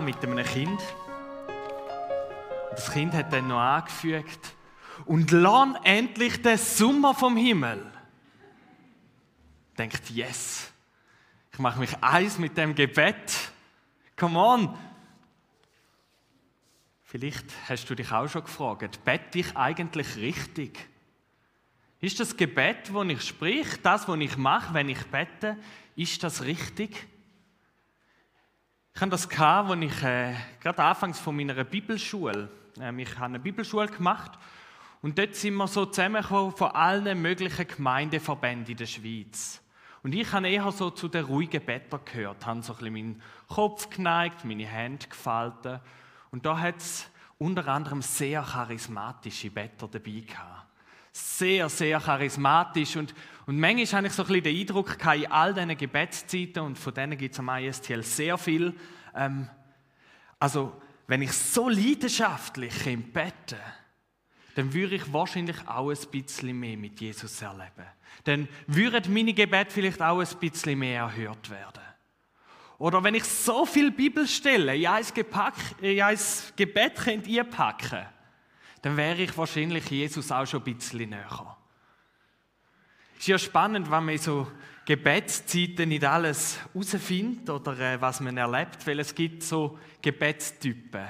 mit 0.00 0.22
einem 0.22 0.44
Kind. 0.44 0.80
Das 2.70 2.90
Kind 2.90 3.12
hat 3.12 3.32
dann 3.32 3.48
noch 3.48 3.60
angefügt, 3.60 4.54
und 5.06 5.30
lern 5.30 5.76
endlich 5.82 6.40
den 6.40 6.58
Sommer 6.58 7.14
vom 7.14 7.36
Himmel. 7.36 7.84
Denkt, 9.76 10.10
yes, 10.10 10.72
ich 11.52 11.58
mache 11.58 11.80
mich 11.80 11.96
eins 12.00 12.38
mit 12.38 12.56
dem 12.56 12.74
Gebet. 12.74 13.50
Come 14.16 14.38
on. 14.38 14.78
Vielleicht 17.02 17.46
hast 17.68 17.88
du 17.90 17.94
dich 17.94 18.10
auch 18.10 18.28
schon 18.28 18.44
gefragt, 18.44 19.04
bete 19.04 19.38
ich 19.38 19.56
eigentlich 19.56 20.16
richtig? 20.16 20.78
Ist 22.00 22.20
das 22.20 22.36
Gebet, 22.36 22.90
das 22.92 23.06
ich 23.08 23.22
sprich, 23.22 23.66
das, 23.82 24.08
was 24.08 24.18
ich 24.18 24.36
mache, 24.36 24.74
wenn 24.74 24.88
ich 24.88 25.02
bete, 25.06 25.56
ist 25.96 26.22
das 26.22 26.42
richtig? 26.42 27.06
Ich 28.96 29.00
hatte 29.00 29.10
das, 29.10 29.28
als 29.28 29.80
ich 29.80 30.02
äh, 30.04 30.34
gerade 30.60 30.84
anfangs 30.84 31.18
von 31.18 31.34
meiner 31.34 31.64
Bibelschule, 31.64 32.48
äh, 32.78 33.02
ich 33.02 33.12
habe 33.16 33.24
eine 33.24 33.40
Bibelschule 33.40 33.88
gemacht 33.88 34.38
und 35.02 35.18
dort 35.18 35.34
sind 35.34 35.56
wir 35.56 35.66
so 35.66 35.84
zusammengekommen 35.86 36.52
von 36.52 36.70
allen 36.70 37.20
möglichen 37.20 37.66
Gemeindeverbänden 37.66 38.70
in 38.70 38.76
der 38.76 38.86
Schweiz. 38.86 39.60
Und 40.04 40.14
ich 40.14 40.32
habe 40.32 40.48
eher 40.48 40.70
so 40.70 40.90
zu 40.90 41.08
den 41.08 41.24
ruhigen 41.24 41.66
Bettern 41.66 42.02
gehört, 42.04 42.46
habe 42.46 42.62
so 42.62 42.72
ein 42.72 42.78
bisschen 42.78 42.92
meinen 42.92 43.22
Kopf 43.48 43.90
geneigt, 43.90 44.44
meine 44.44 44.64
Hände 44.64 45.08
gefaltet. 45.08 45.80
Und 46.30 46.46
da 46.46 46.56
hat 46.56 46.76
es 46.76 47.10
unter 47.36 47.66
anderem 47.66 48.00
sehr 48.00 48.42
charismatische 48.42 49.50
Better 49.50 49.88
dabei 49.88 50.20
gehabt. 50.20 50.68
Sehr, 51.16 51.68
sehr 51.68 52.00
charismatisch. 52.00 52.96
Und, 52.96 53.14
und 53.46 53.58
manchmal 53.58 53.98
habe 53.98 54.06
ich 54.08 54.12
so 54.12 54.22
ein 54.22 54.28
bisschen 54.28 54.42
den 54.42 54.60
Eindruck 54.60 54.96
in 55.14 55.30
all 55.30 55.54
diesen 55.54 55.76
Gebetszeiten, 55.76 56.62
und 56.62 56.78
von 56.78 56.92
denen 56.92 57.16
gibt 57.16 57.34
es 57.34 57.38
am 57.38 57.48
ISTL 57.48 58.02
sehr 58.02 58.36
viel, 58.36 58.74
ähm, 59.14 59.48
also 60.38 60.80
wenn 61.06 61.22
ich 61.22 61.32
so 61.32 61.68
leidenschaftlich 61.68 62.86
im 62.86 63.12
Betten 63.12 63.58
dann 64.54 64.72
würde 64.72 64.96
ich 64.96 65.12
wahrscheinlich 65.12 65.56
auch 65.66 65.90
ein 65.90 66.10
bisschen 66.10 66.58
mehr 66.58 66.76
mit 66.76 67.00
Jesus 67.00 67.42
erleben. 67.42 67.86
Dann 68.24 68.48
würden 68.66 69.12
meine 69.12 69.34
Gebete 69.34 69.70
vielleicht 69.72 70.00
auch 70.00 70.20
ein 70.20 70.38
bisschen 70.38 70.78
mehr 70.78 71.02
erhört 71.02 71.50
werden. 71.50 71.82
Oder 72.78 73.02
wenn 73.02 73.14
ich 73.14 73.24
so 73.24 73.66
viel 73.66 73.90
Bibelstellen 73.90 74.76
in 74.80 74.86
ein, 74.86 75.04
Gepack, 75.14 75.54
in 75.80 76.00
ein 76.02 76.18
Gebet 76.56 76.96
könnt 76.96 77.26
einpacken 77.26 78.06
dann 78.84 78.98
wäre 78.98 79.22
ich 79.22 79.36
wahrscheinlich 79.38 79.88
Jesus 79.88 80.30
auch 80.30 80.46
schon 80.46 80.60
ein 80.60 80.74
bisschen 80.74 81.08
näher. 81.08 81.56
Es 83.14 83.20
ist 83.20 83.26
ja 83.28 83.38
spannend, 83.38 83.90
wenn 83.90 84.04
man 84.04 84.18
so 84.18 84.46
Gebetszeiten 84.84 85.88
nicht 85.88 86.04
alles 86.04 86.58
herausfindet 86.58 87.48
oder 87.48 87.78
äh, 87.78 87.98
was 87.98 88.20
man 88.20 88.36
erlebt, 88.36 88.86
weil 88.86 89.00
es 89.00 89.14
gibt 89.14 89.42
so 89.42 89.78
Gebetstypen. 90.02 91.06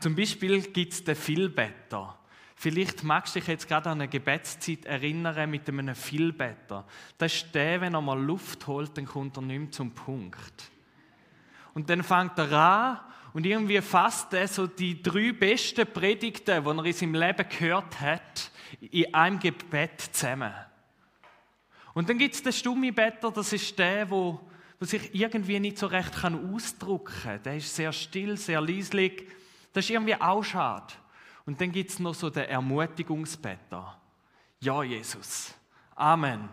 Zum 0.00 0.16
Beispiel 0.16 0.62
gibt 0.62 0.94
es 0.94 1.04
den 1.04 1.14
Vielbetter. 1.14 2.18
Vielleicht 2.56 3.04
magst 3.04 3.36
du 3.36 3.38
dich 3.38 3.46
jetzt 3.46 3.68
gerade 3.68 3.90
an 3.90 4.00
eine 4.00 4.08
Gebetszeit 4.08 4.84
erinnern 4.86 5.48
mit 5.48 5.68
einem 5.68 5.94
Vielbetter. 5.94 6.84
Das 7.18 7.32
ist 7.32 7.54
der, 7.54 7.80
wenn 7.82 7.94
er 7.94 8.00
mal 8.00 8.20
Luft 8.20 8.66
holt, 8.66 8.98
dann 8.98 9.06
kommt 9.06 9.36
er 9.36 9.42
nicht 9.42 9.60
mehr 9.60 9.70
zum 9.70 9.92
Punkt. 9.92 10.72
Und 11.72 11.88
dann 11.88 12.02
fängt 12.02 12.36
er 12.36 12.50
an 12.50 13.00
und 13.34 13.46
irgendwie 13.46 13.80
fasst 13.80 14.32
er 14.34 14.46
so 14.46 14.66
die 14.66 15.02
drei 15.02 15.32
besten 15.32 15.86
Predigten, 15.86 16.62
die 16.62 16.68
er 16.70 16.84
in 16.84 16.92
seinem 16.92 17.14
Leben 17.14 17.48
gehört 17.48 18.00
hat, 18.00 18.50
in 18.80 19.14
einem 19.14 19.38
Gebet 19.38 20.00
zusammen. 20.00 20.52
Und 21.94 22.08
dann 22.08 22.18
gibt 22.18 22.34
es 22.34 22.42
den 22.42 22.52
Stummibetter, 22.52 23.30
das 23.30 23.52
ist 23.52 23.78
der, 23.78 24.10
wo, 24.10 24.40
wo 24.78 24.84
sich 24.84 25.14
irgendwie 25.14 25.60
nicht 25.60 25.78
so 25.78 25.86
recht 25.86 26.12
kann 26.12 26.54
ausdrücken 26.54 27.14
kann. 27.22 27.42
Der 27.42 27.56
ist 27.56 27.74
sehr 27.74 27.92
still, 27.92 28.36
sehr 28.36 28.60
leislich. 28.60 29.26
Das 29.72 29.84
ist 29.84 29.90
irgendwie 29.90 30.20
auch 30.20 30.42
schade. 30.42 30.92
Und 31.44 31.60
dann 31.60 31.72
gibt 31.72 31.90
es 31.90 31.98
noch 31.98 32.14
so 32.14 32.30
den 32.30 32.44
Ermutigungsbetter. 32.44 33.98
Ja, 34.60 34.82
Jesus. 34.82 35.54
Amen. 35.96 36.48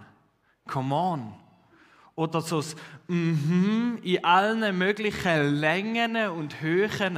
Come 0.68 0.96
on. 0.96 1.49
Oder 2.20 2.42
so 2.42 2.58
das 2.58 2.76
mm 3.08 4.00
in 4.04 4.26
allen 4.26 4.78
möglichen 4.78 5.56
Längen 5.56 6.18
und 6.32 6.60
Höhen. 6.60 7.18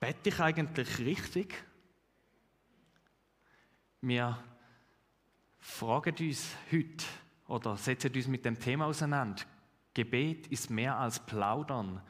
Bete 0.00 0.30
ich 0.30 0.40
eigentlich 0.40 0.98
richtig? 1.00 1.54
Wir 4.00 4.42
fragen 5.60 6.14
uns 6.18 6.56
heute 6.72 7.04
oder 7.46 7.76
setzen 7.76 8.14
uns 8.14 8.26
mit 8.26 8.42
dem 8.46 8.58
Thema 8.58 8.86
auseinander. 8.86 9.42
Gebet 9.92 10.46
ist 10.46 10.70
mehr 10.70 10.96
als 10.96 11.20
Plaudern. 11.20 12.00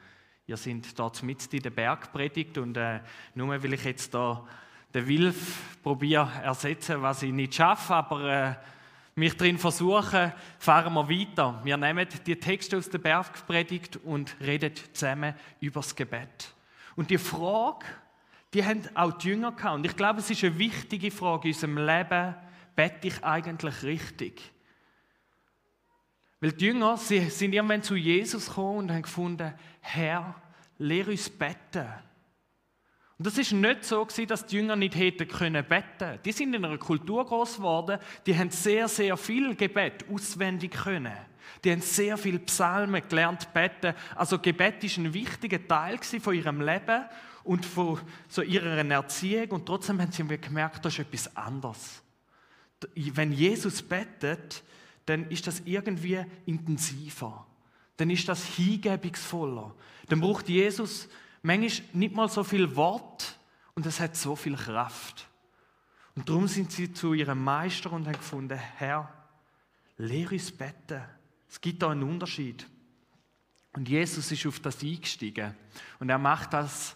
Ihr 0.47 0.55
seid 0.55 0.97
dort 0.97 1.21
mit 1.23 1.53
in 1.53 1.61
der 1.61 1.71
Bergpredigt 1.71 2.57
und 2.57 2.77
äh, 2.77 3.01
nur 3.35 3.49
weil 3.49 3.73
ich 3.73 3.83
jetzt 3.83 4.13
da 4.13 4.47
den 4.93 5.05
Wilf 5.09 5.81
probiere 5.83 6.31
ersetzen, 6.41 7.01
was 7.01 7.21
ich 7.21 7.33
nicht 7.33 7.55
schaffe, 7.55 7.95
aber 7.95 8.23
äh, 8.23 8.55
mich 9.19 9.37
drin 9.37 9.57
versuche, 9.57 10.33
fahren 10.57 10.93
wir 10.93 11.09
weiter. 11.09 11.61
Wir 11.63 11.77
nehmen 11.77 12.07
die 12.25 12.35
Texte 12.35 12.77
aus 12.77 12.89
der 12.89 12.99
Bergpredigt 12.99 13.97
und 13.97 14.35
reden 14.39 14.71
zusammen 14.93 15.35
über 15.59 15.81
das 15.81 15.95
Gebet. 15.95 16.53
Und 16.95 17.09
die 17.09 17.17
Frage, 17.17 17.85
die 18.53 18.65
haben 18.65 18.81
auch 18.95 19.11
die 19.13 19.29
Jünger 19.29 19.51
gehabt. 19.51 19.75
Und 19.75 19.85
ich 19.85 19.95
glaube, 19.95 20.19
es 20.19 20.29
ist 20.29 20.43
eine 20.43 20.57
wichtige 20.57 21.11
Frage 21.11 21.49
in 21.49 21.53
unserem 21.53 21.77
Leben. 21.77 22.35
Bete 22.75 23.07
ich 23.07 23.23
eigentlich 23.23 23.83
richtig? 23.83 24.51
Weil 26.41 26.53
die 26.53 26.65
Jünger 26.65 26.97
sie 26.97 27.29
sind 27.29 27.53
irgendwann 27.53 27.83
zu 27.83 27.95
Jesus 27.95 28.47
gekommen 28.47 28.77
und 28.79 28.91
haben 28.91 29.01
gefunden, 29.01 29.53
Herr, 29.81 30.35
lehre 30.77 31.11
uns 31.11 31.29
beten. 31.29 31.87
Und 33.19 33.27
das 33.27 33.37
ist 33.37 33.51
nicht 33.51 33.83
so 33.83 34.05
dass 34.05 34.45
die 34.45 34.55
Jünger 34.55 34.77
nicht 34.77 34.95
hätten 34.95 35.27
können 35.27 35.65
beten. 35.65 36.19
Die 36.23 36.31
sind 36.31 36.53
in 36.53 36.63
einer 36.63 36.77
Kultur 36.77 37.25
groß 37.25 37.57
geworden, 37.57 37.99
die 38.25 38.35
haben 38.35 38.49
sehr, 38.49 38.87
sehr 38.87 39.17
viel 39.17 39.55
Gebet 39.55 40.05
auswendig 40.09 40.71
können. 40.71 41.17
Die 41.61 41.71
haben 41.71 41.81
sehr 41.81 42.17
viel 42.17 42.39
Psalmen 42.39 43.03
gelernt 43.09 43.53
beten. 43.53 43.93
Also 44.15 44.39
Gebet 44.39 44.85
ist 44.85 44.97
ein 44.97 45.13
wichtiger 45.13 45.67
Teil 45.67 45.99
von 46.01 46.33
ihrem 46.33 46.61
Leben 46.61 47.03
und 47.43 47.65
von 47.65 47.99
so 48.29 48.41
ihrer 48.41 48.89
Erziehung. 48.89 49.49
Und 49.49 49.65
trotzdem 49.65 49.99
haben 49.99 50.13
sie 50.13 50.23
gemerkt, 50.23 50.85
das 50.85 50.93
ist 50.93 50.99
etwas 50.99 51.35
anderes. 51.35 52.01
Wenn 52.95 53.33
Jesus 53.33 53.81
betet, 53.81 54.63
dann 55.05 55.29
ist 55.29 55.45
das 55.45 55.61
irgendwie 55.65 56.23
intensiver. 56.45 57.45
Dann 57.97 58.11
ist 58.11 58.29
das 58.29 58.45
hingebungsvoller. 58.45 59.75
Dann 60.07 60.21
braucht 60.21 60.47
Jesus 60.47 61.09
manchmal 61.41 61.87
nicht 61.93 62.15
mal 62.15 62.29
so 62.29 62.43
viel 62.43 62.75
Wort 62.75 63.39
und 63.75 63.85
es 63.85 63.99
hat 63.99 64.15
so 64.15 64.35
viel 64.35 64.55
Kraft. 64.55 65.27
Und 66.15 66.27
darum 66.27 66.47
sind 66.47 66.71
sie 66.71 66.91
zu 66.91 67.13
ihrem 67.13 67.43
Meister 67.43 67.91
und 67.93 68.05
haben 68.05 68.13
gefunden, 68.13 68.57
Herr, 68.57 69.13
lehre 69.97 70.33
uns 70.33 70.51
beten. 70.51 71.01
Es 71.49 71.61
gibt 71.61 71.81
da 71.81 71.89
einen 71.89 72.03
Unterschied. 72.03 72.65
Und 73.73 73.87
Jesus 73.87 74.31
ist 74.31 74.45
auf 74.45 74.59
das 74.59 74.83
eingestiegen. 74.83 75.55
Und 75.99 76.09
er 76.09 76.17
macht 76.17 76.53
das, 76.53 76.95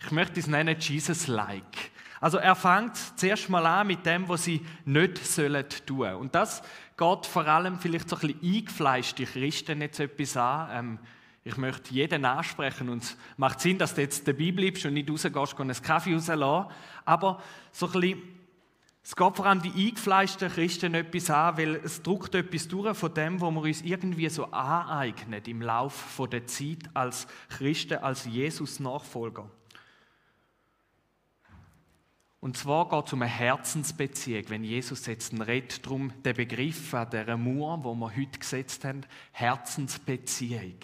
ich 0.00 0.10
möchte 0.10 0.40
es 0.40 0.46
nennen, 0.46 0.76
Jesus-like. 0.78 1.90
Also 2.20 2.38
er 2.38 2.54
fängt 2.56 2.96
zuerst 3.16 3.48
mal 3.50 3.66
an 3.66 3.86
mit 3.86 4.06
dem, 4.06 4.28
was 4.28 4.44
sie 4.44 4.64
nicht 4.84 5.24
sollen 5.24 5.64
tun. 5.86 6.14
Und 6.14 6.34
das 6.34 6.62
geht 6.96 7.26
vor 7.26 7.46
allem 7.46 7.78
vielleicht 7.78 8.08
so 8.08 8.16
ein 8.16 8.28
bisschen 8.28 8.54
eingefleischte 8.54 9.26
Christen 9.26 9.80
jetzt 9.82 10.00
etwas 10.00 10.36
an. 10.36 10.68
Ähm, 10.72 10.98
ich 11.46 11.56
möchte 11.56 11.94
jeden 11.94 12.24
ansprechen 12.24 12.88
und 12.88 13.04
es 13.04 13.16
macht 13.36 13.60
Sinn, 13.60 13.78
dass 13.78 13.94
du 13.94 14.00
jetzt 14.00 14.26
dabei 14.26 14.50
bleibst 14.50 14.84
und 14.84 14.94
nicht 14.94 15.08
rausgehst 15.08 15.54
und 15.54 15.70
einen 15.70 15.80
Kaffee 15.80 16.14
rauslassen. 16.14 16.74
Aber 17.04 17.40
so 17.70 17.86
ein 17.86 17.92
bisschen, 17.92 18.22
es 19.04 19.14
geht 19.14 19.36
vor 19.36 19.46
allem 19.46 19.62
die 19.62 19.86
eingefleischten 19.86 20.50
Christen 20.50 20.94
etwas 20.94 21.30
an, 21.30 21.56
weil 21.56 21.76
es 21.76 22.02
druckt 22.02 22.34
etwas 22.34 22.66
durch 22.66 22.96
von 22.96 23.14
dem, 23.14 23.40
wo 23.40 23.48
wir 23.52 23.60
uns 23.60 23.82
irgendwie 23.82 24.28
so 24.28 24.46
aneignen 24.46 25.40
im 25.46 25.62
Laufe 25.62 26.26
der 26.26 26.48
Zeit 26.48 26.80
als 26.94 27.28
Christen, 27.48 27.98
als 27.98 28.24
Jesus-Nachfolger. 28.24 29.48
Und 32.40 32.56
zwar 32.56 32.88
geht 32.88 33.06
es 33.06 33.12
um 33.12 33.22
eine 33.22 33.30
Herzensbeziehung. 33.30 34.46
Wenn 34.48 34.64
Jesus 34.64 35.06
jetzt 35.06 35.32
redet, 35.32 35.86
darum 35.86 36.12
der 36.24 36.34
Begriff 36.34 36.92
an 36.92 37.08
dieser 37.08 37.36
Mauer, 37.36 37.84
wo 37.84 37.94
wir 37.94 38.16
heute 38.16 38.40
gesetzt 38.40 38.84
haben, 38.84 39.02
Herzensbeziehung. 39.30 40.80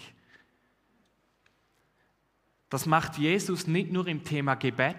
Das 2.73 2.87
macht 2.87 3.19
Jesus 3.19 3.67
nicht 3.67 3.91
nur 3.91 4.07
im 4.07 4.23
Thema 4.23 4.55
Gebet, 4.55 4.95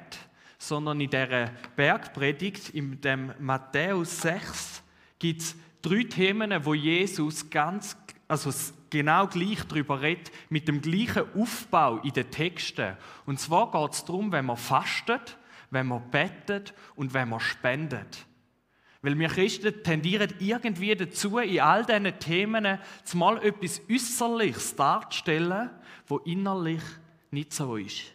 sondern 0.58 1.00
in 1.00 1.10
der 1.10 1.50
Bergpredigt, 1.74 2.70
in 2.70 3.00
dem 3.00 3.32
Matthäus 3.40 4.22
6, 4.22 4.80
gibt 5.18 5.42
es 5.42 5.56
drei 5.82 6.04
Themen, 6.04 6.64
wo 6.64 6.74
Jesus 6.74 7.50
ganz, 7.50 7.96
also 8.28 8.52
genau 8.90 9.26
gleich 9.26 9.64
darüber 9.64 10.00
redet, 10.00 10.30
mit 10.50 10.68
dem 10.68 10.82
gleichen 10.82 11.24
Aufbau 11.34 11.96
in 11.98 12.12
den 12.12 12.30
Texten. 12.30 12.96
Und 13.26 13.40
zwar 13.40 13.72
geht 13.72 13.94
es 13.94 14.04
darum, 14.04 14.30
wenn 14.30 14.44
man 14.46 14.56
fastet, 14.56 15.36
wenn 15.70 15.88
man 15.88 16.08
betet 16.12 16.74
und 16.94 17.12
wenn 17.12 17.28
man 17.28 17.40
spendet. 17.40 18.24
Weil 19.02 19.18
wir 19.18 19.28
Christen 19.30 19.82
tendieren 19.82 20.32
irgendwie 20.38 20.94
dazu, 20.94 21.38
in 21.38 21.58
all 21.58 21.84
diesen 21.84 22.20
Themen 22.20 22.78
mal 23.14 23.44
etwas 23.44 23.80
Äußerliches 23.90 24.76
darzustellen, 24.76 25.70
wo 26.06 26.18
innerlich 26.18 26.80
nicht 27.34 27.52
so 27.52 27.76
ist. 27.76 28.12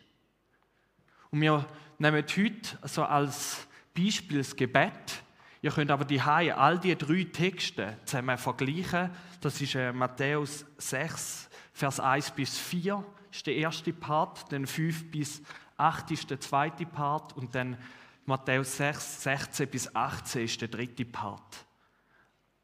Und 1.30 1.42
wir 1.42 1.66
nehmen 1.98 2.24
heute 2.24 2.88
so 2.88 3.04
als 3.04 3.68
Beispiel 3.95 4.39
das 4.39 4.56
Gebet. 4.56 5.21
Ihr 5.62 5.71
könnt 5.71 5.92
aber 5.92 6.06
die 6.06 6.21
all 6.21 6.80
die 6.80 6.95
drei 6.95 7.25
Texte 7.25 7.98
zusammen 8.06 8.38
vergleichen. 8.38 9.12
Das 9.42 9.60
ist 9.62 9.75
äh, 9.75 9.92
Matthäus 9.92 10.66
6, 10.77 11.50
Vers 11.74 12.00
1 12.00 12.31
bis 12.31 12.57
4 12.57 13.06
ist 13.31 13.45
der 13.45 13.56
erste 13.56 13.94
Part, 13.94 14.51
dann 14.51 14.66
5 14.66 15.12
bis 15.12 15.42
8 15.77 16.12
ist 16.12 16.30
der 16.30 16.39
zweite 16.39 16.86
Part 16.86 17.36
und 17.38 17.54
dann 17.54 17.77
Matthäus 18.25 18.77
6, 18.77 19.24
16 19.24 19.69
bis 19.69 19.95
18 19.95 20.45
ist 20.45 20.62
der 20.62 20.68
dritte 20.68 21.06
Part. 21.06 21.65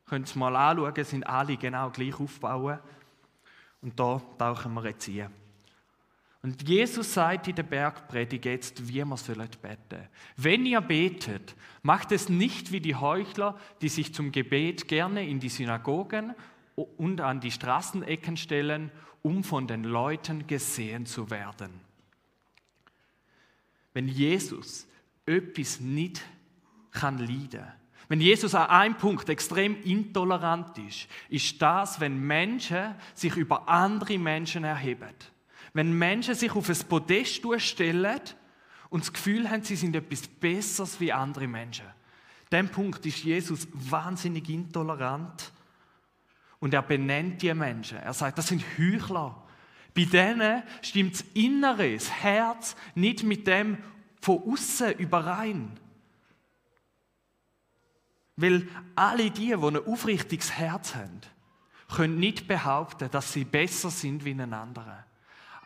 Könnt 0.06 0.34
ihr 0.36 0.40
mal 0.40 0.56
anschauen, 0.56 1.04
sind 1.04 1.26
alle 1.26 1.58
genau 1.58 1.90
gleich 1.90 2.20
aufbauen. 2.20 2.80
Und 3.82 4.00
da 4.00 4.22
tauchen 4.38 4.74
wir 4.74 4.86
jetzt 4.86 5.08
ein. 5.08 5.45
Und 6.46 6.70
Jesus 6.70 7.12
sagt 7.12 7.48
in 7.48 7.56
der 7.56 7.64
Bergpredigt 7.64 8.46
jetzt, 8.46 8.88
wie 8.88 9.04
wir 9.04 9.18
sollen 9.18 9.50
beten. 9.64 10.08
Wenn 10.38 10.68
ihr 10.68 10.80
betet, 10.80 11.56
macht 11.82 12.12
es 12.12 12.30
nicht 12.30 12.72
wie 12.72 12.80
die 12.80 12.94
Heuchler, 12.94 13.58
die 13.82 13.90
sich 13.90 14.14
zum 14.14 14.32
Gebet 14.32 14.88
gerne 14.88 15.28
in 15.28 15.40
die 15.40 15.50
Synagogen 15.50 16.36
und 16.76 17.20
an 17.20 17.40
die 17.40 17.50
Straßenecken 17.50 18.38
stellen, 18.38 18.92
um 19.24 19.44
von 19.44 19.66
den 19.66 19.86
Leuten 19.86 20.46
gesehen 20.46 21.08
zu 21.08 21.32
werden. 21.32 21.82
Wenn 23.96 24.08
Jesus 24.08 24.88
etwas 25.26 25.80
nicht 25.80 26.22
kann 26.92 27.18
leiden 27.18 27.66
wenn 28.08 28.22
Jesus 28.22 28.54
an 28.54 28.70
einem 28.70 28.98
Punkt 28.98 29.30
extrem 29.30 29.82
intolerant 29.82 30.78
ist, 30.78 31.08
ist 31.28 31.60
das, 31.60 32.00
wenn 32.00 32.20
Menschen 32.20 32.94
sich 33.16 33.36
über 33.36 33.68
andere 33.68 34.20
Menschen 34.20 34.64
erheben. 34.64 35.10
Wenn 35.76 35.92
Menschen 35.92 36.36
sich 36.36 36.56
auf 36.56 36.70
ein 36.70 36.88
Podest 36.88 37.42
stellen 37.58 38.22
und 38.90 39.04
das 39.04 39.12
Gefühl 39.12 39.50
haben, 39.50 39.62
sie 39.62 39.76
sind 39.76 39.94
etwas 39.94 40.26
Besseres 40.26 41.02
wie 41.02 41.12
andere 41.12 41.50
Menschen. 41.50 41.86
Dem 42.50 42.70
Punkt 42.70 43.06
ist 43.06 43.26
Jesus 43.26 43.68
wahnsinnig 43.74 44.48
intolerant 44.48 45.52
und 46.60 46.74
er 46.74 46.82
benennt 46.82 47.42
die 47.42 47.54
Menschen. 47.54 47.98
Er 47.98 48.14
sagt, 48.14 48.38
das 48.38 48.48
sind 48.48 48.64
Heuchler. 48.80 49.44
Bei 49.94 50.06
denen 50.06 50.64
stimmt 50.82 51.16
das 51.16 51.26
Innere, 51.34 51.94
das 51.94 52.10
Herz 52.10 52.78
nicht 52.96 53.24
mit 53.24 53.46
dem 53.46 53.78
von 54.22 54.44
außen 54.44 54.94
überein. 54.94 55.78
Weil 58.38 58.66
alle 58.96 59.30
die, 59.30 59.48
die 59.48 59.54
ein 59.54 59.76
aufrichtiges 59.76 60.54
Herz 60.54 60.96
haben, 60.96 61.20
können 61.94 62.18
nicht 62.18 62.48
behaupten, 62.48 63.12
dass 63.12 63.34
sie 63.34 63.44
besser 63.44 63.90
sind 63.90 64.24
wie 64.24 64.32
ein 64.32 64.54
anderer. 64.54 65.06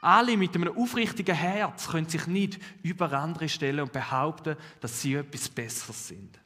Alle 0.02 0.38
mit 0.38 0.56
einem 0.56 0.76
aufrichtigen 0.78 1.36
Herz 1.36 1.90
können 1.90 2.08
sich 2.08 2.26
nicht 2.28 2.60
über 2.84 3.12
andere 3.14 3.50
stellen 3.50 3.82
und 3.82 3.92
behaupten, 3.92 4.56
dass 4.80 5.02
sie 5.02 5.16
etwas 5.16 5.50
Besseres 5.50 6.08
sind. 6.08 6.40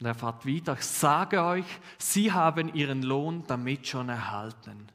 Und 0.00 0.06
er 0.06 0.14
fährt 0.14 0.44
weiter, 0.44 0.76
ich 0.76 0.84
sage 0.84 1.44
euch, 1.44 1.64
sie 1.96 2.32
haben 2.32 2.74
ihren 2.74 3.02
Lohn 3.02 3.44
damit 3.46 3.86
schon 3.86 4.08
erhalten. 4.08 4.88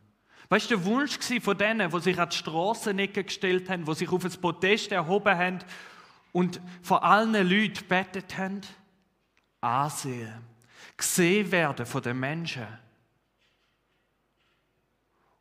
Weißt 0.49 0.69
du, 0.69 0.75
der 0.75 0.85
Wunsch 0.85 1.17
von 1.41 1.57
denen, 1.57 1.89
die 1.89 1.99
sich 1.99 2.19
an 2.19 2.29
die 2.29 2.35
Strassenecke 2.35 3.23
gestellt 3.23 3.69
haben, 3.69 3.85
die 3.85 3.95
sich 3.95 4.09
auf 4.09 4.23
das 4.23 4.38
Podest 4.38 4.91
erhoben 4.91 5.38
haben 5.38 5.59
und 6.31 6.59
vor 6.81 7.03
allen 7.03 7.33
Leuten 7.33 7.85
betet 7.88 8.38
haben? 8.38 8.61
Ansehen, 9.61 10.33
gesehen 10.97 11.51
werden 11.51 11.85
von 11.85 12.01
den 12.01 12.19
Menschen. 12.19 12.67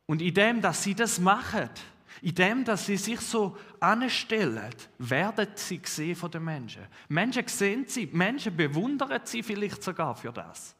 Und 0.07 0.21
in 0.21 0.33
dem, 0.33 0.61
dass 0.61 0.83
sie 0.83 0.95
das 0.95 1.19
machen, 1.19 1.69
in 2.21 2.33
dem, 2.33 2.65
dass 2.65 2.85
sie 2.85 2.97
sich 2.97 3.19
so 3.19 3.57
anstellen, 3.79 4.73
werden 4.97 5.47
sie 5.55 5.79
gesehen 5.79 6.15
von 6.15 6.31
den 6.31 6.45
Menschen. 6.45 6.87
Menschen 7.09 7.47
sehen 7.47 7.85
sie, 7.87 8.07
Menschen 8.07 8.55
bewundern 8.55 9.21
sie 9.25 9.43
vielleicht 9.43 9.83
sogar 9.83 10.15
für 10.15 10.31
das. 10.31 10.75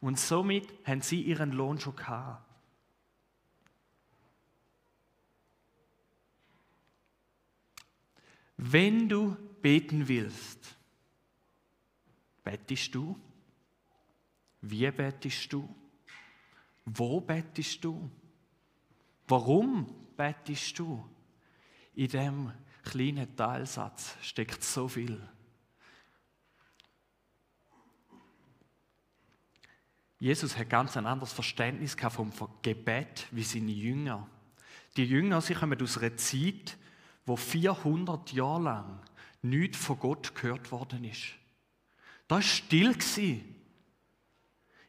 Und 0.00 0.18
somit 0.18 0.68
haben 0.84 1.00
sie 1.00 1.22
ihren 1.22 1.52
Lohn 1.52 1.78
schon 1.80 1.96
gehabt. 1.96 2.44
Wenn 8.56 9.08
du 9.08 9.36
beten 9.62 10.06
willst, 10.08 10.76
bettest 12.42 12.94
du? 12.94 13.18
Wie 14.60 14.90
bettest 14.90 15.52
du? 15.52 15.68
Wo 16.84 17.20
bettest 17.20 17.82
du? 17.84 18.10
Warum 19.26 19.86
bettest 20.16 20.78
du? 20.78 21.04
In 21.94 22.08
dem 22.08 22.52
kleinen 22.82 23.34
Teilsatz 23.36 24.16
steckt 24.20 24.62
so 24.62 24.88
viel. 24.88 25.20
Jesus 30.18 30.56
hat 30.56 30.70
ganz 30.70 30.96
ein 30.96 31.06
anderes 31.06 31.32
Verständnis 31.32 31.96
vom 32.10 32.32
Gebet 32.62 33.26
wie 33.30 33.42
seine 33.42 33.72
Jünger. 33.72 34.26
Die 34.96 35.04
Jünger, 35.04 35.40
sie 35.40 35.54
kommen 35.54 35.80
aus 35.82 35.98
einer 35.98 36.16
Zeit, 36.16 36.78
wo 37.26 37.36
400 37.36 38.32
Jahre 38.32 38.62
lang 38.62 39.00
nichts 39.42 39.78
von 39.78 39.98
Gott 39.98 40.34
gehört 40.34 40.70
worden 40.72 41.04
ist. 41.04 41.34
Da 42.28 42.36
war 42.36 42.42
still. 42.42 42.96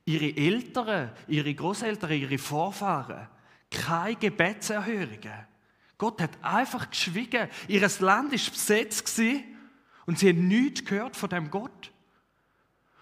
Ihre 0.08 0.38
Eltern, 0.38 1.12
ihre 1.28 1.54
Großeltern, 1.54 2.12
ihre 2.12 2.38
Vorfahren, 2.38 3.28
keine 3.72 4.16
Gebetserhörungen. 4.16 5.48
Gott 5.98 6.22
hat 6.22 6.44
einfach 6.44 6.90
geschwiegen. 6.90 7.50
Ihr 7.68 7.82
Land 7.82 8.32
war 8.32 8.52
besetzt 8.52 9.20
und 10.06 10.20
sie 10.20 10.30
haben 10.30 10.48
nichts 10.48 10.86
gehört 10.86 11.16
von 11.16 11.30
dem 11.30 11.50
Gott. 11.50 11.92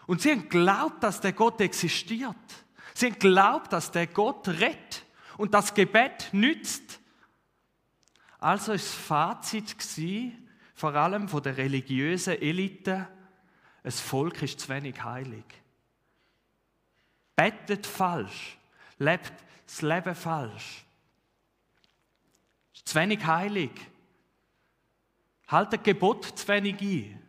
Und 0.05 0.21
sie 0.21 0.31
haben 0.31 0.43
geglaubt, 0.43 1.03
dass 1.03 1.21
der 1.21 1.33
Gott 1.33 1.59
existiert. 1.61 2.35
Sie 2.93 3.07
haben 3.07 3.13
geglaubt, 3.13 3.73
dass 3.73 3.91
der 3.91 4.07
Gott 4.07 4.47
rettet 4.47 5.05
und 5.37 5.53
das 5.53 5.73
Gebet 5.73 6.29
nützt. 6.31 6.99
Also 8.39 8.73
war 8.73 8.77
das 8.77 8.93
Fazit 8.93 9.75
vor 10.75 10.95
allem 10.95 11.29
von 11.29 11.41
der 11.41 11.57
religiösen 11.57 12.41
Elite, 12.41 13.07
das 13.83 13.99
Volk 13.99 14.41
ist 14.41 14.59
zu 14.59 14.69
wenig 14.69 15.01
heilig. 15.03 15.45
Bettet 17.35 17.85
falsch, 17.85 18.57
lebt 18.99 19.33
das 19.65 19.81
Leben 19.81 20.15
falsch. 20.15 20.85
Ist 22.73 22.87
zu 22.87 22.95
wenig 22.95 23.25
heilig. 23.25 23.71
Haltet 25.47 25.83
Gebot 25.83 26.25
zu 26.25 26.47
wenig 26.47 26.81
ein. 26.81 27.21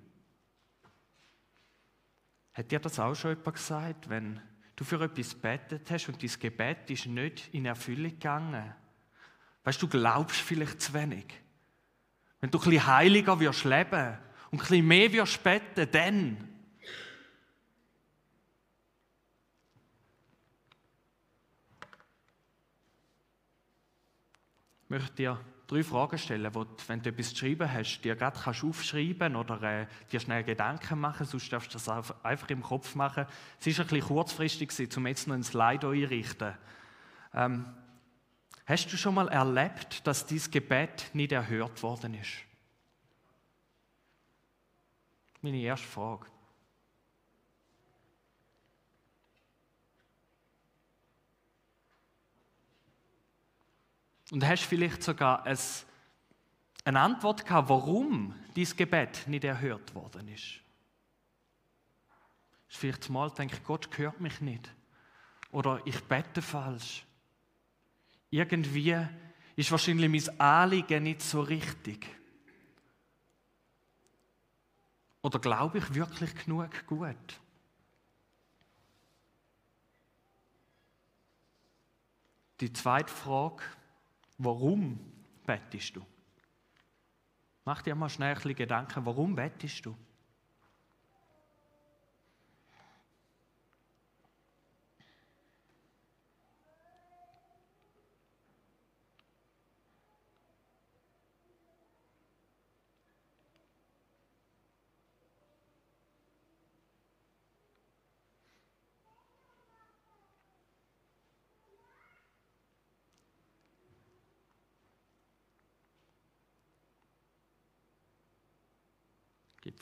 Hat 2.54 2.70
dir 2.70 2.78
das 2.78 2.98
auch 2.98 3.14
schon 3.14 3.30
jemand 3.36 3.54
gesagt, 3.54 4.08
wenn 4.08 4.40
du 4.76 4.84
für 4.84 5.02
etwas 5.02 5.34
betet 5.34 5.90
hast 5.90 6.08
und 6.08 6.22
dein 6.22 6.38
Gebet 6.38 6.90
ist 6.90 7.06
nicht 7.06 7.52
in 7.52 7.66
Erfüllung 7.66 8.10
gegangen? 8.10 8.74
Weißt 9.64 9.82
du, 9.82 9.88
glaubst 9.88 10.40
vielleicht 10.40 10.80
zu 10.80 10.94
wenig. 10.94 11.26
Wenn 12.40 12.50
du 12.50 12.58
ein 12.58 12.64
bisschen 12.64 12.86
heiliger 12.86 13.40
wirst 13.40 13.64
leben 13.64 14.18
und 14.50 14.58
ein 14.58 14.68
bisschen 14.68 14.86
mehr 14.86 15.12
wirst 15.12 15.42
beten, 15.42 15.88
dann. 15.90 16.53
Ich 24.84 24.90
möchte 24.90 25.14
dir 25.14 25.40
drei 25.66 25.82
Fragen 25.82 26.18
stellen, 26.18 26.54
wo 26.54 26.64
du, 26.64 26.74
wenn 26.86 27.02
du 27.02 27.10
etwas 27.10 27.30
geschrieben 27.30 27.72
hast, 27.72 28.02
dir 28.02 28.16
gerade 28.16 28.38
kannst 28.38 28.64
aufschreiben 28.64 29.36
oder 29.36 29.62
äh, 29.62 29.86
dir 30.12 30.20
schnell 30.20 30.44
Gedanken 30.44 31.00
machen, 31.00 31.26
sonst 31.26 31.52
darfst 31.52 31.74
du 31.74 31.78
das 31.78 31.88
einfach 32.22 32.50
im 32.50 32.62
Kopf 32.62 32.94
machen. 32.94 33.26
Es 33.60 33.66
ist 33.66 33.80
ein 33.80 33.86
bisschen 33.86 34.06
kurzfristig, 34.06 34.96
um 34.96 35.06
jetzt 35.06 35.26
noch 35.26 35.34
ein 35.34 35.42
Slide 35.42 35.88
einrichten. 35.88 36.54
Ähm, 37.32 37.66
Hast 38.66 38.90
du 38.90 38.96
schon 38.96 39.14
mal 39.14 39.28
erlebt, 39.28 40.06
dass 40.06 40.24
dieses 40.24 40.50
Gebet 40.50 41.10
nicht 41.12 41.32
erhört 41.32 41.82
worden 41.82 42.14
ist? 42.14 42.32
Meine 45.42 45.58
erste 45.58 45.86
Frage. 45.86 46.26
Und 54.30 54.46
hast 54.46 54.64
vielleicht 54.64 55.02
sogar 55.02 55.44
eine 55.46 57.00
Antwort 57.00 57.44
gehabt, 57.44 57.68
warum 57.68 58.34
dieses 58.56 58.76
Gebet 58.76 59.26
nicht 59.26 59.44
erhört 59.44 59.94
worden 59.94 60.28
ist? 60.28 60.60
Vielleicht 62.68 63.08
mal 63.10 63.30
denke 63.30 63.56
ich, 63.56 63.64
Gott 63.64 63.88
hört 63.98 64.20
mich 64.20 64.40
nicht. 64.40 64.72
Oder 65.52 65.80
ich 65.84 66.02
bete 66.04 66.42
falsch 66.42 67.04
irgendwie 68.34 69.06
ist 69.54 69.70
wahrscheinlich 69.70 70.26
mein 70.26 70.40
Anliegen 70.40 71.04
nicht 71.04 71.22
so 71.22 71.40
richtig. 71.40 72.04
Oder 75.22 75.38
glaube 75.38 75.78
ich 75.78 75.94
wirklich 75.94 76.34
genug 76.44 76.86
gut? 76.86 77.40
Die 82.60 82.72
zweite 82.72 83.12
Frage, 83.12 83.62
warum 84.38 84.98
bettest 85.46 85.96
du? 85.96 86.06
Mach 87.64 87.82
dir 87.82 87.94
mal 87.94 88.08
schnell 88.08 88.30
ein 88.30 88.34
bisschen 88.34 88.54
Gedanken, 88.56 89.06
warum 89.06 89.34
bettest 89.34 89.86
du? 89.86 89.96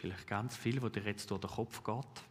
Vielleicht 0.02 0.26
ganz 0.26 0.56
viel, 0.56 0.82
wo 0.82 0.88
dir 0.88 1.04
jetzt 1.04 1.30
durch 1.30 1.40
den 1.40 1.50
Kopf 1.50 1.84
geht. 1.84 2.24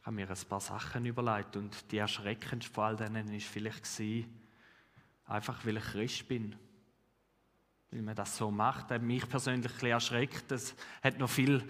Ich 0.00 0.04
habe 0.04 0.16
mir 0.16 0.28
ein 0.28 0.48
paar 0.48 0.60
Sachen 0.60 1.06
überlegt 1.06 1.54
und 1.54 1.92
die 1.92 1.98
erschreckendste 1.98 2.74
von 2.74 2.84
all 2.84 2.96
denen 2.96 3.30
war 3.30 3.38
vielleicht 3.38 3.86
einfach 5.26 5.64
weil 5.64 5.76
ich 5.76 5.84
Christ 5.84 6.26
bin. 6.26 6.56
Weil 7.92 8.02
man 8.02 8.16
das 8.16 8.36
so 8.36 8.50
macht, 8.50 8.90
hat 8.90 9.00
mich 9.00 9.28
persönlich 9.28 9.70
ein 9.80 9.90
erschreckt. 9.90 10.50
Es 10.50 10.74
hat 11.04 11.20
noch 11.20 11.30
viel 11.30 11.62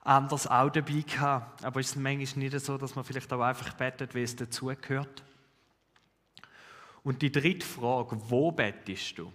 anderes 0.00 0.48
auch 0.48 0.70
dabei 0.70 1.02
gehabt. 1.02 1.64
Aber 1.64 1.78
es 1.78 1.90
ist 1.90 1.96
manchmal 1.96 2.44
nicht 2.44 2.58
so, 2.58 2.76
dass 2.76 2.96
man 2.96 3.04
vielleicht 3.04 3.32
auch 3.32 3.42
einfach 3.42 3.74
betet, 3.74 4.12
wie 4.16 4.22
es 4.22 4.34
dazugehört. 4.34 5.22
Und 7.04 7.22
die 7.22 7.30
dritte 7.30 7.64
Frage, 7.64 8.20
wo 8.28 8.50
bettest 8.50 9.18
du? 9.18 9.32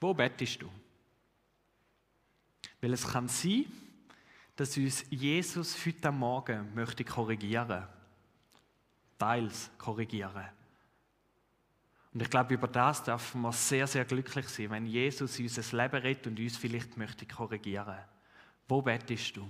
Wo 0.00 0.12
bettest 0.12 0.62
du? 0.62 0.79
Weil 2.80 2.92
es 2.92 3.06
kann 3.06 3.28
sein, 3.28 3.66
dass 4.56 4.76
uns 4.76 5.04
Jesus 5.10 5.76
heute 5.86 6.12
Morgen 6.12 6.74
möchte 6.74 7.04
korrigieren. 7.04 7.84
Teils 9.18 9.70
korrigieren. 9.78 10.48
Und 12.12 12.22
ich 12.22 12.30
glaube, 12.30 12.54
über 12.54 12.66
das 12.66 13.04
dürfen 13.04 13.42
wir 13.42 13.52
sehr, 13.52 13.86
sehr 13.86 14.04
glücklich 14.04 14.48
sein, 14.48 14.70
wenn 14.70 14.86
Jesus 14.86 15.38
unser 15.38 15.76
Leben 15.76 16.02
rettet 16.02 16.26
und 16.26 16.40
uns 16.40 16.56
vielleicht 16.56 16.96
möchte 16.96 17.26
korrigieren. 17.26 17.98
Wo 18.66 18.82
bettest 18.82 19.36
du? 19.36 19.48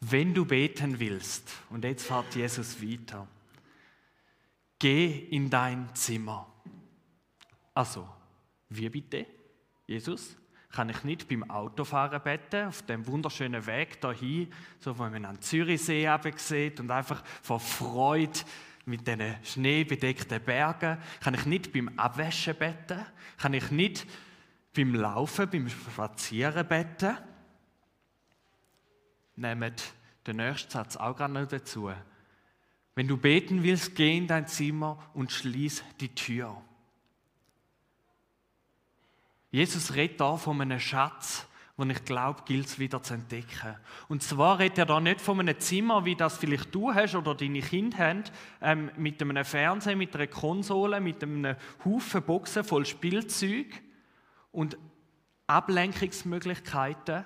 Wenn 0.00 0.32
du 0.32 0.44
beten 0.44 0.98
willst, 1.00 1.52
und 1.70 1.84
jetzt 1.84 2.06
fährt 2.06 2.34
Jesus 2.34 2.80
weiter, 2.80 3.26
geh 4.78 5.26
in 5.30 5.50
dein 5.50 5.92
Zimmer. 5.94 6.46
Also, 7.74 8.08
wie 8.68 8.88
bitte? 8.88 9.26
Jesus? 9.86 10.36
Kann 10.70 10.90
ich 10.90 11.02
nicht 11.02 11.28
beim 11.28 11.50
Autofahren 11.50 12.22
beten, 12.22 12.68
auf 12.68 12.82
dem 12.82 13.06
wunderschönen 13.06 13.64
Weg 13.66 14.00
dahin, 14.00 14.52
so 14.78 14.96
wo 14.98 15.04
man 15.04 15.24
an 15.24 15.40
Zürichsee 15.40 16.08
sieht 16.36 16.78
und 16.78 16.90
einfach 16.90 17.24
vor 17.42 17.58
Freude 17.58 18.38
mit 18.84 19.06
diesen 19.06 19.34
schneebedeckten 19.42 20.42
Bergen? 20.42 20.98
Kann 21.20 21.34
ich 21.34 21.46
nicht 21.46 21.72
beim 21.72 21.88
Abwäschen 21.98 22.54
beten? 22.56 23.04
Kann 23.38 23.54
ich 23.54 23.70
nicht 23.70 24.06
beim 24.76 24.94
Laufen, 24.94 25.48
beim 25.48 25.68
Spazieren 25.68 26.68
beten? 26.68 27.16
Nehmt 29.38 29.94
den 30.26 30.36
nächsten 30.36 30.68
Satz 30.68 30.96
auch 30.96 31.16
gerade 31.16 31.32
noch 31.32 31.46
dazu. 31.46 31.92
Wenn 32.96 33.06
du 33.06 33.16
beten 33.16 33.62
willst, 33.62 33.94
geh 33.94 34.16
in 34.16 34.26
dein 34.26 34.48
Zimmer 34.48 34.98
und 35.14 35.30
schließ 35.30 35.84
die 36.00 36.12
Tür. 36.12 36.60
Jesus 39.52 39.94
redet 39.94 40.20
da 40.20 40.36
von 40.36 40.60
einem 40.60 40.80
Schatz, 40.80 41.46
den 41.78 41.90
ich 41.90 42.04
glaube, 42.04 42.42
gilt 42.46 42.66
es 42.66 42.80
wieder 42.80 43.00
zu 43.00 43.14
entdecken. 43.14 43.76
Und 44.08 44.24
zwar 44.24 44.58
redet 44.58 44.78
er 44.78 44.86
da 44.86 44.98
nicht 44.98 45.20
von 45.20 45.38
einem 45.38 45.60
Zimmer, 45.60 46.04
wie 46.04 46.16
das 46.16 46.36
vielleicht 46.36 46.74
du 46.74 46.92
hast 46.92 47.14
oder 47.14 47.36
deine 47.36 47.60
Kinder 47.60 47.98
haben, 47.98 48.24
ähm, 48.60 48.90
mit 48.96 49.22
einem 49.22 49.44
Fernseher, 49.44 49.94
mit 49.94 50.16
einer 50.16 50.26
Konsole, 50.26 51.00
mit 51.00 51.22
einem 51.22 51.54
Haufen 51.84 52.22
Boxen 52.24 52.64
voll 52.64 52.84
Spielzeug 52.86 53.80
und 54.50 54.76
Ablenkungsmöglichkeiten, 55.46 57.24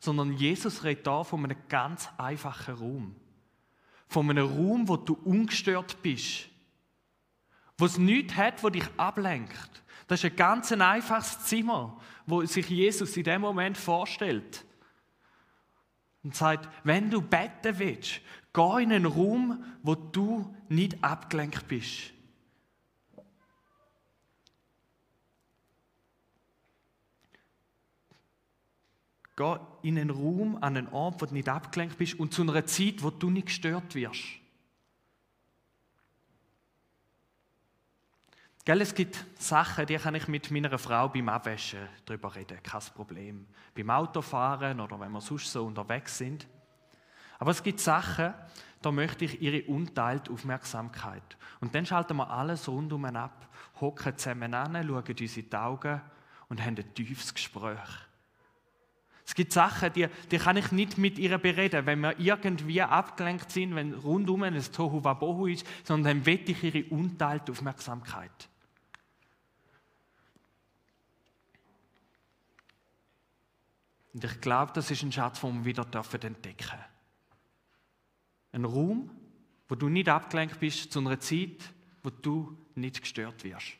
sondern 0.00 0.32
Jesus 0.32 0.84
redet 0.84 1.06
da 1.06 1.24
von 1.24 1.44
einem 1.44 1.56
ganz 1.68 2.08
einfachen 2.18 2.74
Raum. 2.74 3.16
Von 4.08 4.30
einem 4.30 4.46
Raum, 4.46 4.88
wo 4.88 4.96
du 4.96 5.14
ungestört 5.24 6.00
bist. 6.02 6.48
Wo 7.78 7.86
es 7.86 7.98
nichts 7.98 8.36
hat, 8.36 8.62
wo 8.62 8.70
dich 8.70 8.86
ablenkt. 8.96 9.82
Das 10.06 10.22
ist 10.22 10.30
ein 10.30 10.36
ganz 10.36 10.70
einfaches 10.72 11.44
Zimmer, 11.44 12.00
wo 12.26 12.44
sich 12.44 12.68
Jesus 12.68 13.16
in 13.16 13.24
dem 13.24 13.40
Moment 13.40 13.76
vorstellt. 13.76 14.64
Und 16.22 16.34
sagt, 16.34 16.68
wenn 16.84 17.10
du 17.10 17.20
beten 17.20 17.78
willst, 17.78 18.20
geh 18.52 18.82
in 18.82 18.92
einen 18.92 19.06
Raum, 19.06 19.64
wo 19.82 19.94
du 19.94 20.54
nicht 20.68 21.02
abgelenkt 21.02 21.68
bist. 21.68 22.12
Geh 29.36 29.56
in 29.82 29.98
einen 29.98 30.10
Raum, 30.10 30.56
an 30.56 30.76
einen 30.76 30.88
Ort, 30.88 31.20
wo 31.20 31.26
du 31.26 31.34
nicht 31.34 31.48
abgelenkt 31.48 31.98
bist 31.98 32.18
und 32.18 32.32
zu 32.32 32.42
einer 32.42 32.64
Zeit, 32.64 33.02
wo 33.02 33.10
du 33.10 33.28
nicht 33.28 33.46
gestört 33.46 33.94
wirst. 33.94 34.24
Gell, 38.64 38.80
es 38.80 38.94
gibt 38.94 39.24
Sachen, 39.38 39.86
die 39.86 39.96
kann 39.96 40.16
ich 40.16 40.26
mit 40.26 40.50
meiner 40.50 40.76
Frau 40.76 41.08
beim 41.08 41.28
Abwaschen 41.28 41.86
darüber 42.04 42.34
reden, 42.34 42.60
kein 42.64 42.80
Problem. 42.96 43.46
Beim 43.76 43.90
Autofahren 43.90 44.80
oder 44.80 44.98
wenn 44.98 45.12
wir 45.12 45.20
sonst 45.20 45.52
so 45.52 45.64
unterwegs 45.66 46.18
sind. 46.18 46.48
Aber 47.38 47.52
es 47.52 47.62
gibt 47.62 47.78
Sachen, 47.78 48.34
da 48.82 48.90
möchte 48.90 49.24
ich 49.24 49.40
ihre 49.40 49.62
unteilte 49.70 50.32
Aufmerksamkeit. 50.32 51.36
Und 51.60 51.74
dann 51.74 51.86
schalten 51.86 52.16
wir 52.16 52.28
alles 52.28 52.68
rundum 52.68 53.04
ab, 53.04 53.48
hocken 53.80 54.16
zusammen 54.16 54.54
an, 54.54 54.72
schauen 54.84 55.04
uns 55.20 55.36
in 55.36 55.50
die 55.50 55.56
Augen 55.56 56.00
und 56.48 56.60
haben 56.60 56.76
ein 56.76 56.94
tiefes 56.94 57.34
Gespräch. 57.34 58.05
Es 59.26 59.34
gibt 59.34 59.52
Sachen, 59.52 59.92
die, 59.92 60.06
die 60.30 60.38
kann 60.38 60.56
ich 60.56 60.70
nicht 60.70 60.98
mit 60.98 61.18
ihr 61.18 61.36
bereden, 61.38 61.84
wenn 61.84 61.98
wir 62.00 62.18
irgendwie 62.18 62.80
abgelenkt 62.80 63.50
sind, 63.50 63.74
wenn 63.74 63.92
rundum 63.92 64.44
ein 64.44 64.56
Tohu 64.72 65.02
Wabohu 65.02 65.48
ist, 65.48 65.66
sondern 65.82 66.18
dann 66.18 66.26
wette 66.26 66.52
ich 66.52 66.62
ihre 66.62 66.88
unteilte 66.90 67.50
Aufmerksamkeit. 67.50 68.48
Und 74.14 74.24
ich 74.24 74.40
glaube, 74.40 74.72
das 74.72 74.92
ist 74.92 75.02
ein 75.02 75.10
Schatz, 75.10 75.40
den 75.40 75.58
wir 75.58 75.64
wieder 75.64 75.84
entdecken 75.84 76.56
dürfen. 76.56 76.84
Ein 78.52 78.64
Raum, 78.64 79.10
wo 79.68 79.74
du 79.74 79.88
nicht 79.88 80.08
abgelenkt 80.08 80.60
bist, 80.60 80.92
zu 80.92 81.00
einer 81.00 81.18
Zeit, 81.18 81.74
wo 82.02 82.10
du 82.10 82.56
nicht 82.76 83.00
gestört 83.00 83.42
wirst. 83.42 83.76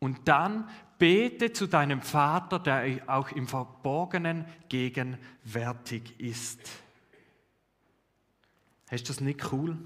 Und 0.00 0.26
dann 0.26 0.68
bete 0.98 1.52
zu 1.52 1.66
deinem 1.66 2.02
Vater, 2.02 2.58
der 2.58 3.02
auch 3.06 3.30
im 3.30 3.46
Verborgenen 3.46 4.46
gegenwärtig 4.68 6.18
ist. 6.18 6.60
Du 8.90 8.96
das 8.96 9.20
nicht 9.20 9.52
cool? 9.52 9.78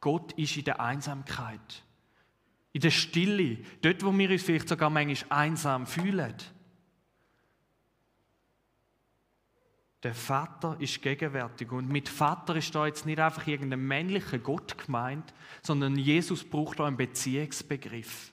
Gott 0.00 0.32
ist 0.34 0.56
in 0.56 0.64
der 0.64 0.80
Einsamkeit, 0.80 1.82
in 2.72 2.80
der 2.80 2.90
Stille, 2.90 3.58
dort, 3.82 4.04
wo 4.04 4.16
wir 4.16 4.30
uns 4.30 4.42
vielleicht 4.42 4.68
sogar 4.68 4.90
manchmal 4.90 5.40
einsam 5.40 5.86
fühlen. 5.86 6.36
Der 10.04 10.14
Vater 10.14 10.76
ist 10.78 11.02
gegenwärtig 11.02 11.72
und 11.72 11.88
mit 11.88 12.08
Vater 12.08 12.54
ist 12.54 12.72
da 12.72 12.86
jetzt 12.86 13.04
nicht 13.04 13.18
einfach 13.18 13.48
irgendein 13.48 13.84
männlicher 13.84 14.38
Gott 14.38 14.78
gemeint, 14.78 15.34
sondern 15.60 15.96
Jesus 15.96 16.44
braucht 16.44 16.78
da 16.78 16.86
einen 16.86 16.96
Beziehungsbegriff. 16.96 18.32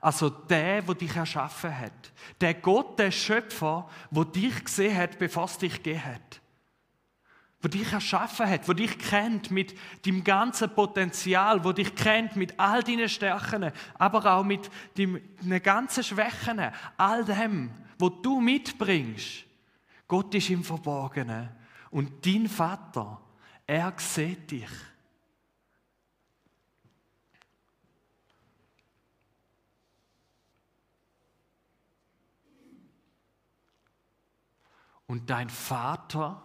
Also 0.00 0.28
der, 0.28 0.82
der 0.82 0.94
dich 0.94 1.16
erschaffen 1.16 1.76
hat. 1.76 2.12
Der 2.40 2.54
Gott, 2.54 2.98
der 2.98 3.10
Schöpfer, 3.10 3.88
der 4.10 4.24
dich 4.26 4.64
gesehen 4.64 4.96
hat, 4.96 5.18
bevor 5.18 5.44
es 5.44 5.58
dich 5.58 5.82
gegeben 5.82 6.04
hat. 6.04 6.40
wo 7.64 7.68
dich 7.68 7.90
erschaffen 7.90 8.46
hat, 8.46 8.68
wo 8.68 8.74
dich 8.74 8.98
kennt 8.98 9.50
mit 9.50 9.74
dem 10.04 10.22
ganzen 10.22 10.68
Potenzial, 10.74 11.64
wo 11.64 11.72
dich 11.72 11.94
kennt 11.94 12.36
mit 12.36 12.60
all 12.60 12.82
deinen 12.82 13.08
Stärken, 13.08 13.72
aber 13.94 14.34
auch 14.34 14.44
mit 14.44 14.70
deinen 14.98 15.62
ganzen 15.62 16.04
Schwächen, 16.04 16.60
all 16.98 17.24
dem, 17.24 17.70
wo 17.98 18.10
du 18.10 18.38
mitbringst. 18.38 19.44
Gott 20.06 20.34
ist 20.34 20.50
im 20.50 20.62
Verborgenen 20.62 21.48
und 21.90 22.26
dein 22.26 22.48
Vater, 22.48 23.18
er 23.66 23.94
sieht 23.96 24.50
dich. 24.50 24.68
Und 35.06 35.30
dein 35.30 35.50
Vater, 35.50 36.42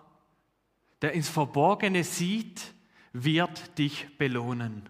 der 1.02 1.14
ins 1.14 1.30
Verborgene 1.30 2.04
sieht, 2.04 2.74
wird 3.14 3.78
dich 3.78 4.18
belohnen. 4.18 4.90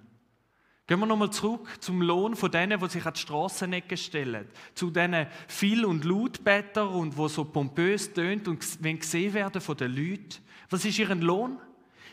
Gehen 0.89 0.99
wir 0.99 1.05
nochmal 1.05 1.29
zurück 1.29 1.69
zum 1.81 2.01
Lohn 2.01 2.35
von 2.35 2.49
denen, 2.49 2.79
die 2.79 2.89
sich 2.89 3.05
an 3.05 3.13
die 3.13 3.19
Strassenecke 3.19 3.95
stellen. 3.95 4.47
Zu 4.73 4.89
denen 4.89 5.27
viel- 5.47 5.85
und 5.85 6.03
Lautbetter 6.03 6.89
und 6.89 7.15
wo 7.15 7.27
so 7.27 7.45
pompös 7.45 8.11
tönt 8.11 8.47
und 8.47 8.83
wenn 8.83 8.97
gesehen 8.97 9.35
werden 9.35 9.61
von 9.61 9.77
den 9.77 9.95
Leuten. 9.95 10.43
Was 10.71 10.85
ist 10.85 10.97
ihren 10.97 11.21
Lohn? 11.21 11.59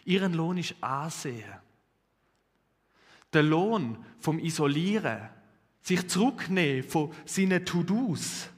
Ihren 0.04 0.34
Lohn 0.34 0.58
ist 0.58 0.75
Ansehen. 0.82 1.50
Der 3.32 3.42
Lohn 3.42 3.96
vom 4.18 4.38
Isolieren, 4.38 5.30
sich 5.80 6.06
zurücknehmen 6.06 6.84
von 6.84 7.12
seinen 7.25 7.64
To-Dos, 7.64 8.50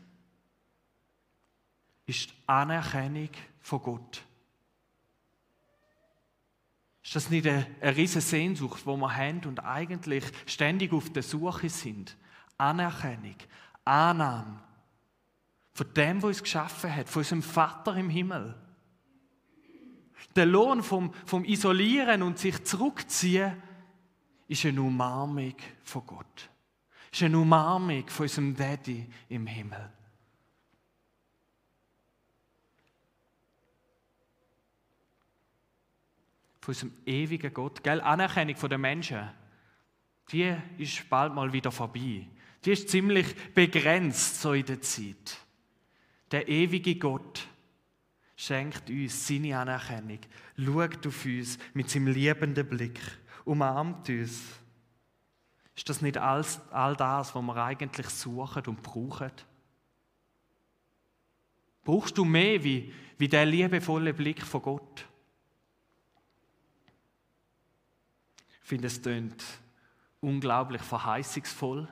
ist 2.09 2.31
die 2.31 2.35
Anerkennung 2.47 3.29
von 3.61 3.83
Gott. 3.83 4.23
Ist 7.05 7.15
das 7.15 7.31
nicht 7.31 7.47
eine, 7.47 7.67
riesige 7.83 8.21
Sehnsucht, 8.21 8.85
wo 8.85 8.97
wir 8.97 9.15
haben 9.15 9.45
und 9.45 9.65
eigentlich 9.65 10.25
ständig 10.47 10.93
auf 10.93 11.11
der 11.11 11.23
Suche 11.23 11.69
sind? 11.69 12.17
Anerkennung, 12.57 13.37
Annahme 13.85 14.61
von 15.79 15.95
dem, 15.95 16.23
was 16.23 16.29
uns 16.29 16.43
geschaffen 16.43 16.95
hat, 16.95 17.09
von 17.09 17.21
unserem 17.21 17.43
Vater 17.43 17.95
im 17.95 18.11
Himmel. 18.11 18.53
Der 20.35 20.45
Lohn 20.45 20.83
vom, 20.83 21.15
vom 21.25 21.45
Isolieren 21.45 22.23
und 22.23 22.37
sich 22.37 22.65
zurückziehen 22.65 23.63
ist 24.49 24.67
eine 24.67 24.83
Umarmung 24.83 25.55
von 25.85 26.05
Gott. 26.05 26.51
Ist 27.13 27.23
eine 27.23 27.39
Umarmung 27.39 28.09
von 28.09 28.25
unserem 28.25 28.57
Daddy 28.57 29.07
im 29.29 29.47
Himmel. 29.47 29.93
Von 36.69 36.75
unserem 36.75 36.93
ewigen 37.07 37.55
Gott. 37.55 37.83
Gell? 37.83 38.01
Anerkennung 38.03 38.57
von 38.57 38.69
den 38.69 38.83
Menschen, 38.83 39.31
die 40.31 40.55
ist 40.77 41.09
bald 41.09 41.35
mal 41.35 41.51
wieder 41.51 41.73
vorbei. 41.73 42.27
Die 42.63 42.73
ist 42.73 42.91
ziemlich 42.91 43.35
begrenzt 43.55 44.43
so 44.43 44.53
in 44.53 44.67
der 44.67 44.83
Zeit. 44.83 45.39
Der 46.31 46.47
ewige 46.47 46.97
Gott 46.97 47.49
schenkt 48.37 48.91
uns 48.91 49.27
seine 49.27 49.59
Anerkennung, 49.59 50.19
schaut 50.59 51.07
auf 51.07 51.25
uns 51.25 51.59
mit 51.73 51.89
seinem 51.89 52.09
liebenden 52.09 52.69
Blick, 52.69 53.01
umarmt 53.47 54.11
uns. 54.11 54.43
Ist 55.75 55.89
das 55.89 56.03
nicht 56.03 56.19
all, 56.19 56.45
all 56.71 56.97
das, 56.97 57.35
was 57.35 57.43
wir 57.43 57.57
eigentlich 57.57 58.09
suchen 58.11 58.67
und 58.67 58.83
brauchen? 58.83 59.33
Brauchst 61.83 62.19
du 62.19 62.27
mehr 62.27 62.63
wie, 62.63 62.93
wie 63.17 63.29
der 63.29 63.47
liebevolle 63.47 64.13
Blick 64.13 64.43
von 64.43 64.61
Gott? 64.61 65.09
Ich 68.69 68.71
finde, 68.71 68.89
es 68.89 69.01
klingt 69.01 69.43
unglaublich 70.21 70.83
verheißungsvoll, 70.83 71.89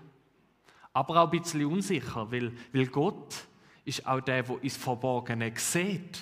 aber 0.93 1.23
auch 1.23 1.33
ein 1.33 1.41
bisschen 1.41 1.65
unsicher, 1.65 2.31
weil, 2.31 2.53
weil 2.71 2.87
Gott 2.89 3.35
ist 3.87 4.07
auch 4.07 4.21
der, 4.21 4.43
der 4.43 4.63
ins 4.63 4.77
Verborgene 4.77 5.55
sieht. 5.57 6.21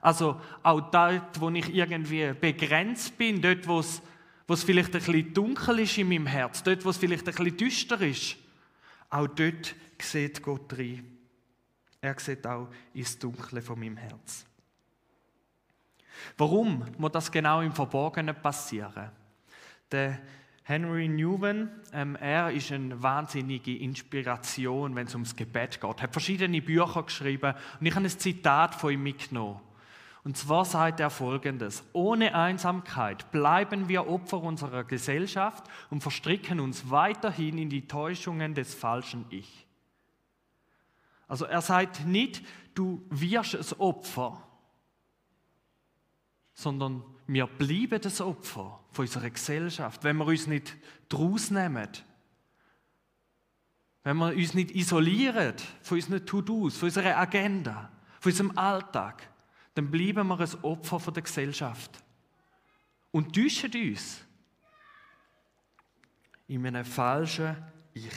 Also 0.00 0.40
auch 0.64 0.80
dort, 0.80 1.40
wo 1.40 1.48
ich 1.50 1.72
irgendwie 1.72 2.32
begrenzt 2.32 3.16
bin, 3.16 3.40
dort, 3.40 3.68
wo 3.68 3.78
es, 3.78 4.02
wo 4.48 4.54
es 4.54 4.64
vielleicht 4.64 4.96
ein 4.96 5.00
bisschen 5.00 5.32
dunkel 5.32 5.78
ist 5.78 5.96
in 5.96 6.08
meinem 6.08 6.26
Herz, 6.26 6.60
dort, 6.64 6.84
wo 6.84 6.90
es 6.90 6.96
vielleicht 6.96 7.28
ein 7.28 7.34
bisschen 7.36 7.56
düster 7.56 8.00
ist, 8.00 8.36
auch 9.10 9.28
dort 9.28 9.76
sieht 10.00 10.42
Gott 10.42 10.76
rein. 10.76 11.18
Er 12.00 12.18
sieht 12.18 12.44
auch 12.48 12.66
ins 12.94 13.16
Dunkle 13.16 13.62
von 13.62 13.78
meinem 13.78 13.96
Herz. 13.96 14.44
Warum 16.36 16.84
muss 16.98 17.12
das 17.12 17.30
genau 17.30 17.60
im 17.60 17.70
Verborgenen 17.70 18.34
passieren? 18.34 19.12
Der 19.90 20.18
Henry 20.62 21.08
Newman, 21.08 21.70
ähm, 21.94 22.14
er 22.16 22.50
ist 22.50 22.70
eine 22.72 23.02
wahnsinnige 23.02 23.74
Inspiration, 23.78 24.94
wenn 24.94 25.06
es 25.06 25.14
ums 25.14 25.34
Gebet 25.34 25.80
geht. 25.80 25.96
Er 25.98 26.02
hat 26.02 26.12
verschiedene 26.12 26.60
Bücher 26.60 27.02
geschrieben 27.02 27.54
und 27.80 27.86
ich 27.86 27.94
habe 27.94 28.04
ein 28.04 28.10
Zitat 28.10 28.74
von 28.74 28.92
ihm 28.92 29.02
mitgenommen. 29.02 29.60
Und 30.24 30.36
zwar 30.36 30.66
sagt 30.66 31.00
er 31.00 31.08
folgendes: 31.08 31.82
Ohne 31.94 32.34
Einsamkeit 32.34 33.30
bleiben 33.32 33.88
wir 33.88 34.06
Opfer 34.08 34.42
unserer 34.42 34.84
Gesellschaft 34.84 35.64
und 35.88 36.02
verstricken 36.02 36.60
uns 36.60 36.90
weiterhin 36.90 37.56
in 37.56 37.70
die 37.70 37.86
Täuschungen 37.88 38.54
des 38.54 38.74
falschen 38.74 39.24
Ich. 39.30 39.66
Also 41.28 41.46
er 41.46 41.62
sagt 41.62 42.06
nicht, 42.06 42.44
du 42.74 43.06
wirst 43.08 43.54
ein 43.54 43.80
Opfer, 43.80 44.42
sondern 46.52 47.02
wir 47.26 47.46
bleiben 47.46 48.00
das 48.02 48.20
Opfer 48.20 48.80
von 48.98 49.04
unserer 49.04 49.30
Gesellschaft, 49.30 50.02
wenn 50.02 50.16
wir 50.16 50.26
uns 50.26 50.48
nicht 50.48 50.76
draus 51.08 51.52
nehmen. 51.52 51.88
Wenn 54.02 54.16
wir 54.16 54.34
uns 54.34 54.54
nicht 54.54 54.72
isolieren 54.72 55.54
von 55.82 55.98
unseren 55.98 56.26
To-Dos, 56.26 56.76
von 56.76 56.88
unserer 56.88 57.16
Agenda, 57.16 57.92
von 58.18 58.32
unserem 58.32 58.58
Alltag, 58.58 59.28
dann 59.74 59.88
bleiben 59.88 60.26
wir 60.26 60.40
ein 60.40 60.64
Opfer 60.64 60.98
von 60.98 61.14
der 61.14 61.22
Gesellschaft 61.22 62.02
und 63.12 63.32
täuschen 63.32 63.70
uns 63.72 64.24
in 66.48 66.66
einem 66.66 66.84
falschen 66.84 67.56
Ich. 67.94 68.10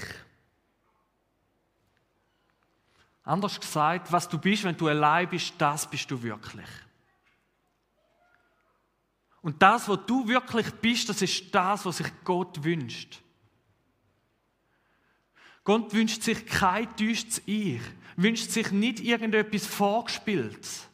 Anders 3.21 3.59
gesagt, 3.59 4.11
was 4.11 4.27
du 4.27 4.39
bist, 4.39 4.63
wenn 4.63 4.75
du 4.75 4.87
allein 4.87 5.29
bist, 5.29 5.53
das 5.59 5.87
bist 5.87 6.09
du 6.09 6.23
wirklich. 6.23 6.65
Und 9.41 9.61
das, 9.61 9.87
was 9.87 9.99
du 10.05 10.27
wirklich 10.27 10.69
bist, 10.75 11.09
das 11.09 11.21
ist 11.21 11.53
das, 11.53 11.85
was 11.85 11.97
sich 11.97 12.11
Gott 12.23 12.63
wünscht. 12.63 13.21
Gott 15.63 15.93
wünscht 15.93 16.23
sich 16.23 16.45
kein 16.45 16.95
täuschtes 16.95 17.41
Ich, 17.45 17.81
wünscht 18.15 18.49
sich 18.49 18.71
nicht 18.71 18.99
irgendetwas 18.99 19.65
Vorgespieltes, 19.65 20.87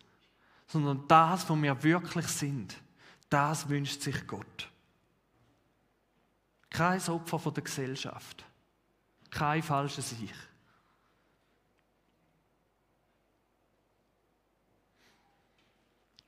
sondern 0.68 1.08
das, 1.08 1.50
was 1.50 1.62
wir 1.62 1.84
wirklich 1.84 2.28
sind. 2.28 2.78
Das 3.30 3.68
wünscht 3.68 4.02
sich 4.02 4.26
Gott. 4.28 4.70
Kein 6.70 7.02
Opfer 7.10 7.40
von 7.40 7.54
der 7.54 7.64
Gesellschaft. 7.64 8.46
Kein 9.30 9.64
falsches 9.64 10.14
Ich. 10.14 10.34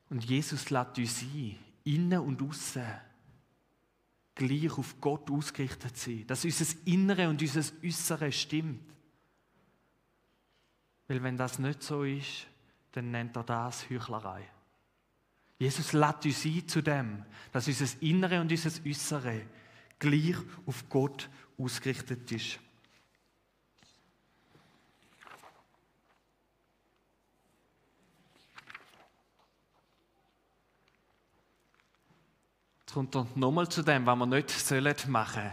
Und 0.10 0.26
Jesus 0.26 0.70
lädt 0.70 0.98
uns 0.98 1.22
ein, 1.22 1.56
innen 1.94 2.20
und 2.20 2.42
außen 2.42 2.86
gleich 4.36 4.78
auf 4.78 5.00
Gott 5.02 5.30
ausgerichtet 5.30 5.98
sein. 5.98 6.26
Dass 6.28 6.46
unser 6.46 6.66
Innere 6.86 7.30
und 7.30 7.42
unser 7.42 7.64
Äußere 7.84 8.32
stimmt. 8.32 8.90
Weil 11.08 11.24
wenn 11.24 11.38
das 11.38 11.60
nicht 11.60 11.84
so 11.84 12.04
ist, 12.04 12.48
dann 12.92 13.12
nennt 13.12 13.36
er 13.36 13.44
das 13.44 13.90
Heuchlerei. 13.90 14.48
Jesus 15.58 15.92
lädt 15.92 16.26
uns 16.26 16.46
ein 16.46 16.68
zu 16.68 16.82
dem, 16.82 17.26
dass 17.52 17.68
unser 17.68 18.02
Innere 18.02 18.40
und 18.40 18.52
unser 18.52 18.72
Äußere 18.86 19.42
gleich 19.98 20.38
auf 20.66 20.88
Gott 20.88 21.30
ausgerichtet 21.58 22.32
ist. 22.32 22.60
Jetzt 32.90 32.96
kommt 32.96 33.16
er 33.16 33.28
nochmal 33.36 33.70
zu 33.70 33.84
dem, 33.84 34.08
was 34.08 34.18
wir 34.18 34.26
nicht 34.26 34.50
sollen 34.50 34.96
machen 35.10 35.52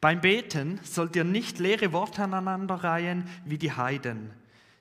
Beim 0.00 0.20
Beten 0.20 0.80
sollt 0.82 1.14
ihr 1.14 1.22
nicht 1.22 1.60
leere 1.60 1.92
Worte 1.92 2.24
aneinanderreihen 2.24 3.28
wie 3.44 3.58
die 3.58 3.70
Heiden, 3.70 4.32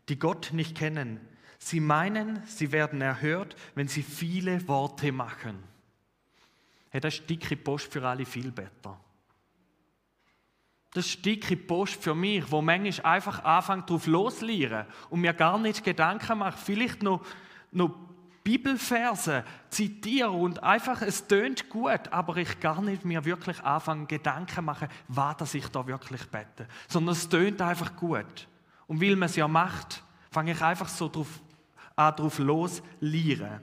die 0.10 0.17
Gott 0.17 0.54
nicht 0.54 0.76
kennen. 0.76 1.19
Sie 1.60 1.80
meinen, 1.80 2.41
sie 2.47 2.71
werden 2.71 3.00
erhört, 3.00 3.56
wenn 3.76 3.88
sie 3.88 4.02
viele 4.02 4.67
Worte 4.67 5.12
machen. 5.12 5.62
Hey, 6.89 7.00
das 7.00 7.19
ist 7.19 7.30
dicke 7.30 7.56
Post 7.56 7.93
für 7.93 8.08
alle 8.08 8.26
Vielbetter. 8.26 9.00
Das 10.95 11.06
ist 11.06 11.24
dicke 11.24 11.56
Post 11.58 12.02
für 12.02 12.15
mich, 12.15 12.52
wo 12.52 12.63
manchmal 12.63 13.17
einfach 13.17 13.43
anfängt, 13.43 13.88
drauf 13.88 14.08
loszulieren 14.08 14.88
und 15.12 15.21
mir 15.21 15.34
gar 15.36 15.60
nicht 15.60 15.84
Gedanken 15.84 16.39
macht, 16.39 16.58
vielleicht 16.58 17.04
noch, 17.04 17.24
noch 17.71 18.11
Bibelverse 18.43 19.43
zitiere 19.69 20.32
und 20.32 20.63
einfach, 20.63 21.01
es 21.01 21.27
tönt 21.27 21.69
gut, 21.69 22.08
aber 22.12 22.38
ich 22.38 22.60
gar 22.60 22.82
nicht 22.82 23.06
mir 23.06 23.23
wirklich 23.23 23.62
anfangen, 23.63 24.08
Gedanken 24.08 24.65
machen, 24.65 24.88
was 25.08 25.38
das 25.38 25.54
ich 25.54 25.67
da 25.67 25.86
wirklich 25.86 26.25
bete. 26.27 26.67
Sondern 26.88 27.13
es 27.13 27.30
tönt 27.30 27.62
einfach 27.62 27.95
gut. 27.95 28.47
Und 28.88 29.01
weil 29.01 29.15
man 29.15 29.27
es 29.30 29.36
ja 29.36 29.47
macht, 29.47 30.04
fange 30.32 30.54
ich 30.54 30.62
einfach 30.62 30.89
so 30.89 31.08
drauf 31.08 31.41
an, 31.95 32.15
drauf 32.15 32.39
los, 32.39 32.82
lieren. 32.99 33.62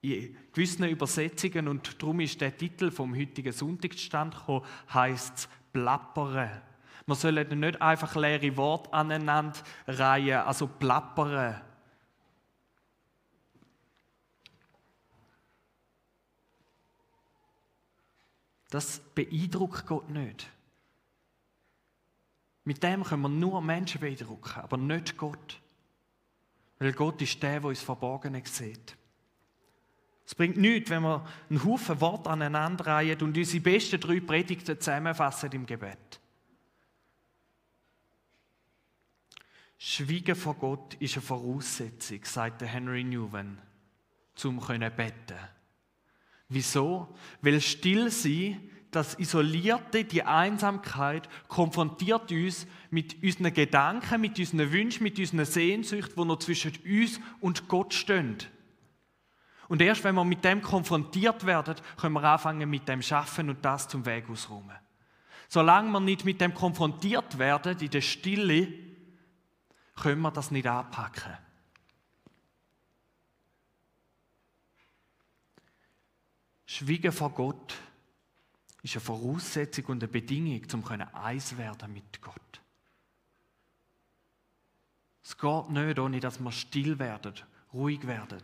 In 0.00 0.34
gewissen 0.52 0.84
Übersetzungen, 0.84 1.68
und 1.68 2.00
darum 2.00 2.20
ist 2.20 2.40
der 2.40 2.56
Titel 2.56 2.90
vom 2.90 3.14
heutigen 3.14 3.52
Sonntagsstand 3.52 4.34
gekommen, 4.34 4.64
heisst 4.92 5.38
es 5.38 5.48
Plappern. 5.72 6.62
Man 7.06 7.16
soll 7.16 7.44
nicht 7.44 7.82
einfach 7.82 8.14
leere 8.16 8.56
Worte 8.56 8.92
aneinander 8.92 9.58
reihen, 9.86 10.40
also 10.40 10.66
plappern. 10.66 11.60
Das 18.70 19.00
beeindruckt 19.14 19.86
Gott 19.86 20.08
nicht. 20.10 20.48
Mit 22.64 22.82
dem 22.82 23.02
können 23.02 23.22
wir 23.22 23.28
nur 23.28 23.60
Menschen 23.60 24.00
beeindrucken, 24.00 24.60
aber 24.60 24.76
nicht 24.76 25.16
Gott. 25.16 25.60
Weil 26.78 26.92
Gott 26.92 27.20
ist 27.20 27.42
der, 27.42 27.60
der 27.60 27.68
uns 27.68 27.82
Verborgene 27.82 28.42
sieht. 28.46 28.96
Es 30.24 30.34
bringt 30.36 30.56
nichts, 30.56 30.90
wenn 30.90 31.02
wir 31.02 31.26
einen 31.48 31.64
Haufen 31.64 32.00
Worte 32.00 32.30
aneinanderreihen 32.30 33.20
und 33.20 33.36
unsere 33.36 33.60
besten 33.60 33.98
drei 33.98 34.20
Predigten 34.20 34.78
zusammenfassen 34.78 35.50
im 35.50 35.66
Gebet. 35.66 36.20
Schweigen 39.76 40.36
vor 40.36 40.54
Gott 40.54 40.94
ist 40.94 41.14
eine 41.14 41.22
Voraussetzung, 41.22 42.24
sagt 42.24 42.62
Henry 42.62 43.02
Newman, 43.02 43.58
zum 44.34 44.60
können. 44.60 45.36
Wieso? 46.50 47.08
Weil 47.40 47.60
still 47.60 48.10
sein, 48.10 48.60
das 48.90 49.18
Isolierte, 49.18 50.04
die 50.04 50.24
Einsamkeit, 50.24 51.28
konfrontiert 51.46 52.32
uns 52.32 52.66
mit 52.90 53.22
unseren 53.22 53.54
Gedanken, 53.54 54.20
mit 54.20 54.36
unseren 54.38 54.72
Wünschen, 54.72 55.04
mit 55.04 55.18
unseren 55.18 55.44
Sehnsüchten, 55.44 56.16
die 56.16 56.24
noch 56.24 56.40
zwischen 56.40 56.72
uns 56.84 57.20
und 57.40 57.68
Gott 57.68 57.94
stehen. 57.94 58.36
Und 59.68 59.80
erst 59.80 60.02
wenn 60.02 60.16
wir 60.16 60.24
mit 60.24 60.44
dem 60.44 60.60
konfrontiert 60.60 61.46
werden, 61.46 61.76
können 61.96 62.14
wir 62.14 62.24
anfangen 62.24 62.68
mit 62.68 62.88
dem 62.88 63.00
Schaffen 63.00 63.48
und 63.48 63.64
das 63.64 63.86
zum 63.86 64.04
Weg 64.04 64.28
ausräumen. 64.28 64.76
Solange 65.48 65.90
wir 65.92 66.00
nicht 66.00 66.24
mit 66.24 66.40
dem 66.40 66.52
konfrontiert 66.52 67.38
werden, 67.38 67.78
in 67.78 67.90
der 67.90 68.00
Stille, 68.00 68.66
können 69.94 70.22
wir 70.22 70.32
das 70.32 70.50
nicht 70.50 70.66
anpacken. 70.66 71.38
Schweigen 76.72 77.10
vor 77.10 77.30
Gott 77.30 77.74
ist 78.84 78.94
eine 78.94 79.00
Voraussetzung 79.00 79.86
und 79.86 80.04
eine 80.04 80.12
Bedingung, 80.12 80.62
um 80.72 80.84
eins 81.14 81.58
werden 81.58 81.92
mit 81.92 82.22
Gott. 82.22 82.60
Es 85.24 85.36
geht 85.36 85.70
nicht, 85.70 85.98
ohne 85.98 86.20
dass 86.20 86.38
wir 86.38 86.52
still 86.52 86.96
werden, 87.00 87.34
ruhig 87.72 88.06
werden. 88.06 88.40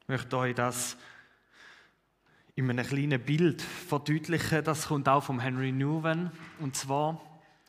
Ich 0.00 0.08
möchte 0.08 0.36
euch 0.36 0.56
das 0.56 0.96
in 2.56 2.68
einem 2.68 2.84
kleinen 2.84 3.24
Bild 3.24 3.62
verdeutlichen. 3.62 4.64
Das 4.64 4.88
kommt 4.88 5.08
auch 5.08 5.22
vom 5.22 5.38
Henry 5.38 5.70
Newman. 5.70 6.32
Und 6.58 6.74
zwar, 6.74 7.22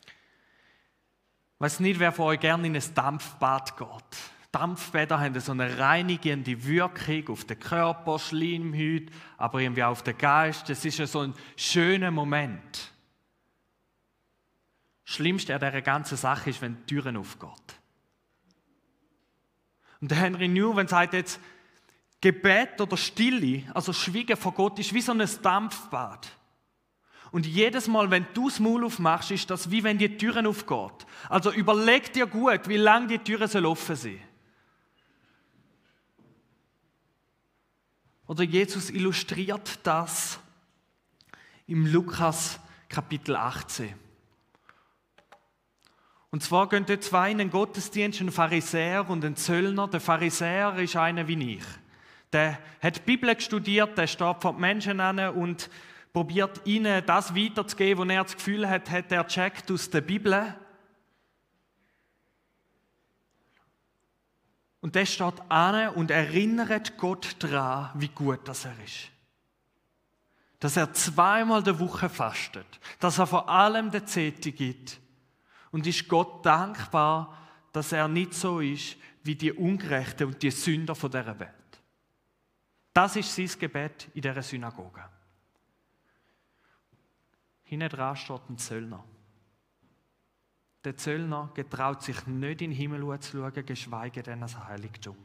ich 0.07 1.59
weiß 1.59 1.79
nicht, 1.79 1.99
wer 1.99 2.11
von 2.11 2.25
euch 2.25 2.39
gerne 2.39 2.65
in 2.65 2.75
ein 2.75 2.93
Dampfbad 2.95 3.77
geht. 3.77 4.34
Dampfbäder 4.55 5.19
haben 5.19 5.37
so 5.41 5.51
eine 5.51 5.79
reinigende 5.79 6.65
Wirkung 6.65 7.27
auf 7.27 7.43
den 7.43 7.59
Körper, 7.59 8.17
Schleimhaut, 8.17 9.11
aber 9.37 9.59
irgendwie 9.59 9.83
auch 9.83 9.91
auf 9.91 10.03
den 10.03 10.17
Geist. 10.17 10.69
Das 10.69 10.85
ist 10.85 10.95
so 11.11 11.19
ein 11.19 11.33
schöner 11.57 12.09
Moment. 12.09 12.93
Schlimmste 15.03 15.53
an 15.53 15.59
dieser 15.59 15.81
ganzen 15.81 16.15
Sache 16.15 16.51
ist, 16.51 16.61
wenn 16.61 16.77
die 16.77 16.95
Türen 16.95 17.17
aufgehen. 17.17 17.51
Und 19.99 20.11
der 20.11 20.19
Henry 20.19 20.47
Newman 20.47 20.87
sagt 20.87 21.13
jetzt, 21.13 21.41
Gebet 22.21 22.79
oder 22.79 22.95
Stille, 22.95 23.63
also 23.73 23.91
Schwiegen 23.91 24.37
vor 24.37 24.53
Gott, 24.53 24.79
ist 24.79 24.93
wie 24.93 25.01
so 25.01 25.11
ein 25.11 25.29
Dampfbad. 25.41 26.31
Und 27.31 27.45
jedes 27.45 27.89
Mal, 27.89 28.09
wenn 28.09 28.25
du 28.33 28.47
das 28.47 28.61
Maul 28.61 28.85
aufmachst, 28.85 29.31
ist 29.31 29.49
das 29.49 29.69
wie 29.69 29.83
wenn 29.83 29.97
die 29.97 30.15
Türen 30.15 30.47
aufgeht. 30.47 31.05
Also 31.27 31.51
überleg 31.51 32.13
dir 32.13 32.25
gut, 32.25 32.69
wie 32.69 32.77
lange 32.77 33.07
die 33.07 33.19
Türen 33.19 33.65
offen 33.65 33.97
sein 33.97 34.13
sollen. 34.13 34.35
Oder 38.35 38.43
Jesus 38.43 38.89
illustriert 38.89 39.79
das 39.83 40.41
im 41.67 41.85
Lukas 41.85 42.59
Kapitel 42.89 43.33
18. 43.33 43.93
Und 46.31 46.43
zwar 46.43 46.67
gehen 46.67 46.85
dort 46.85 47.01
zwei 47.01 47.31
in 47.31 47.37
den 47.37 47.49
Gottesdienst, 47.49 48.19
ein 48.19 48.33
Pharisäer 48.33 49.09
und 49.09 49.23
ein 49.23 49.37
Zöllner. 49.37 49.87
Der 49.87 50.01
Pharisäer 50.01 50.75
ist 50.79 50.97
einer 50.97 51.29
wie 51.29 51.53
ich. 51.53 51.63
Der 52.33 52.59
hat 52.81 52.97
die 52.97 53.01
Bibel 53.03 53.39
studiert, 53.39 53.97
der 53.97 54.05
steht 54.05 54.41
vor 54.41 54.51
den 54.51 54.59
Menschen 54.59 54.99
an 54.99 55.29
und 55.29 55.69
probiert 56.11 56.59
ihnen 56.65 57.05
das 57.05 57.33
weiterzugeben, 57.33 58.09
was 58.09 58.15
er 58.15 58.23
das 58.23 58.35
Gefühl 58.35 58.67
hat, 58.69 58.91
hat 58.91 59.13
er 59.13 59.27
checkt 59.27 59.71
aus 59.71 59.89
der 59.89 60.01
Bibel. 60.01 60.53
Und 64.85 64.93
der 64.93 65.07
steht 65.07 65.41
an 65.49 65.95
und 65.95 66.11
erinnert 66.11 66.95
Gott 66.99 67.37
daran, 67.39 67.89
wie 67.95 68.09
gut 68.09 68.47
das 68.47 68.65
er 68.65 68.83
ist. 68.83 69.09
Dass 70.59 70.77
er 70.77 70.93
zweimal 70.93 71.63
der 71.63 71.79
Woche 71.79 72.07
fastet, 72.07 72.67
dass 72.99 73.17
er 73.17 73.25
vor 73.25 73.49
allem 73.49 73.89
der 73.89 74.05
Zehnte 74.05 74.51
gibt 74.51 74.99
und 75.71 75.87
ist 75.87 76.07
Gott 76.07 76.45
dankbar, 76.45 77.35
dass 77.73 77.93
er 77.93 78.07
nicht 78.07 78.35
so 78.35 78.59
ist 78.59 78.95
wie 79.23 79.33
die 79.33 79.53
Ungerechten 79.53 80.27
und 80.27 80.43
die 80.43 80.51
Sünder 80.51 80.93
von 80.93 81.09
dieser 81.09 81.39
Welt. 81.39 81.81
Das 82.93 83.15
ist 83.15 83.35
sein 83.35 83.49
Gebet 83.59 84.09
in 84.13 84.21
dieser 84.21 84.43
Synagoge. 84.43 85.03
Hinten 87.63 87.89
dran 87.89 88.15
steht 88.15 88.49
ein 88.51 88.59
Zöllner. 88.59 89.03
Der 90.85 90.95
Zöllner 90.95 91.49
getraut 91.55 92.03
sich 92.03 92.27
nicht 92.27 92.61
in 92.61 92.69
den 92.69 92.77
Himmel 92.77 93.19
zu 93.19 93.37
schauen, 93.37 93.65
geschweige 93.65 94.21
denn 94.21 94.39
ans 94.39 94.57
Heiligtum. 94.57 95.17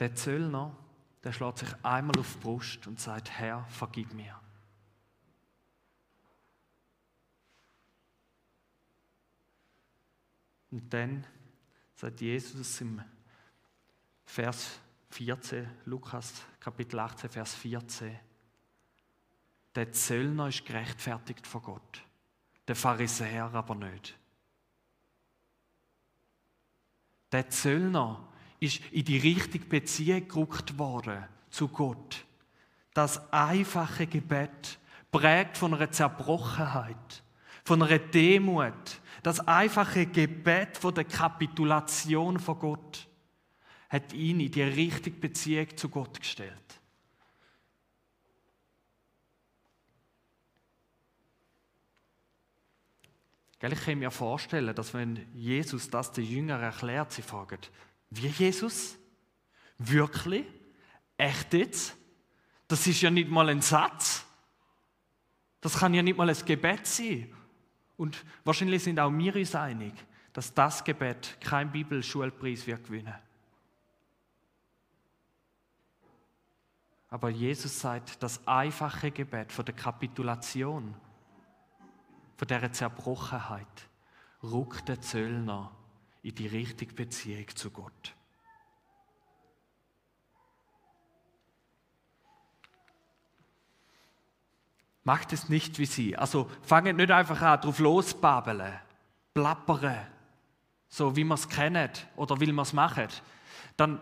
Der 0.00 0.12
Zöllner, 0.16 0.76
der 1.22 1.32
schlägt 1.32 1.58
sich 1.58 1.72
einmal 1.84 2.18
auf 2.18 2.32
die 2.34 2.40
Brust 2.40 2.88
und 2.88 2.98
sagt, 2.98 3.30
Herr, 3.30 3.64
vergib 3.66 4.12
mir. 4.12 4.36
Und 10.72 10.92
dann 10.92 11.24
sagt 11.94 12.20
Jesus 12.20 12.80
im 12.80 13.00
Vers 14.24 14.80
14, 15.10 15.70
Lukas 15.84 16.42
Kapitel 16.58 16.98
18, 16.98 17.30
Vers 17.30 17.54
14, 17.54 18.18
der 19.74 19.92
Zöllner 19.92 20.48
ist 20.48 20.66
gerechtfertigt 20.66 21.46
vor 21.46 21.62
Gott, 21.62 22.02
der 22.68 22.76
Pharisäer 22.76 23.50
aber 23.54 23.74
nicht. 23.74 24.18
Der 27.32 27.48
Zöllner 27.48 28.28
ist 28.60 28.80
in 28.92 29.04
die 29.04 29.18
richtige 29.18 29.64
Beziehung 29.64 30.28
gerückt 30.28 30.78
worden 30.78 31.24
zu 31.50 31.68
Gott. 31.68 32.24
Das 32.94 33.32
einfache 33.32 34.06
Gebet, 34.06 34.78
prägt 35.12 35.58
von 35.58 35.74
einer 35.74 35.92
Zerbrochenheit, 35.92 37.22
von 37.64 37.82
einer 37.82 37.98
Demut, 37.98 39.00
das 39.22 39.46
einfache 39.46 40.06
Gebet 40.06 40.78
von 40.78 40.94
der 40.94 41.04
Kapitulation 41.04 42.40
vor 42.40 42.58
Gott 42.58 43.06
hat 43.88 44.12
ihn 44.14 44.40
in 44.40 44.50
die 44.50 44.62
richtige 44.62 45.18
Beziehung 45.18 45.76
zu 45.76 45.88
Gott 45.90 46.18
gestellt. 46.18 46.61
Ich 53.70 53.84
kann 53.84 53.98
mir 53.98 54.10
vorstellen, 54.10 54.74
dass 54.74 54.92
wenn 54.92 55.24
Jesus 55.34 55.88
das 55.88 56.10
den 56.10 56.24
Jüngern 56.24 56.60
erklärt, 56.60 57.12
sie 57.12 57.22
fragen, 57.22 57.60
wie 58.10 58.26
Jesus? 58.26 58.98
Wirklich? 59.78 60.44
Echt 61.16 61.54
jetzt? 61.54 61.96
Das 62.66 62.86
ist 62.86 63.00
ja 63.00 63.10
nicht 63.10 63.30
mal 63.30 63.48
ein 63.48 63.62
Satz. 63.62 64.24
Das 65.60 65.78
kann 65.78 65.94
ja 65.94 66.02
nicht 66.02 66.18
mal 66.18 66.28
ein 66.28 66.44
Gebet 66.44 66.86
sein. 66.86 67.32
Und 67.96 68.24
wahrscheinlich 68.44 68.82
sind 68.82 68.98
auch 68.98 69.12
wir 69.12 69.36
uns 69.36 69.54
einig, 69.54 69.94
dass 70.32 70.52
das 70.52 70.82
Gebet 70.82 71.36
kein 71.40 71.70
Bibelschulpreis 71.70 72.66
wird 72.66 72.84
gewinnen. 72.84 73.14
Aber 77.10 77.28
Jesus 77.28 77.78
sagt, 77.78 78.22
das 78.22 78.44
einfache 78.46 79.10
Gebet 79.12 79.52
von 79.52 79.64
der 79.64 79.74
Kapitulation 79.74 80.94
von 82.42 82.48
dieser 82.48 82.72
Zerbrochenheit 82.72 83.88
rückt 84.42 84.88
der 84.88 85.00
Zöllner 85.00 85.70
in 86.24 86.34
die 86.34 86.48
richtige 86.48 86.92
Beziehung 86.92 87.46
zu 87.54 87.70
Gott. 87.70 88.16
Macht 95.04 95.32
es 95.32 95.48
nicht 95.48 95.78
wie 95.78 95.86
sie. 95.86 96.16
Also 96.16 96.50
fangt 96.62 96.96
nicht 96.96 97.12
einfach 97.12 97.40
an, 97.42 97.60
drauf 97.60 97.78
losbabeln, 97.78 98.72
plappern, 99.34 100.04
so 100.88 101.14
wie 101.14 101.22
man 101.22 101.38
es 101.38 101.48
kennt 101.48 102.08
oder 102.16 102.40
will 102.40 102.52
man 102.52 102.64
es 102.64 102.72
machen. 102.72 103.06
Dann, 103.76 104.00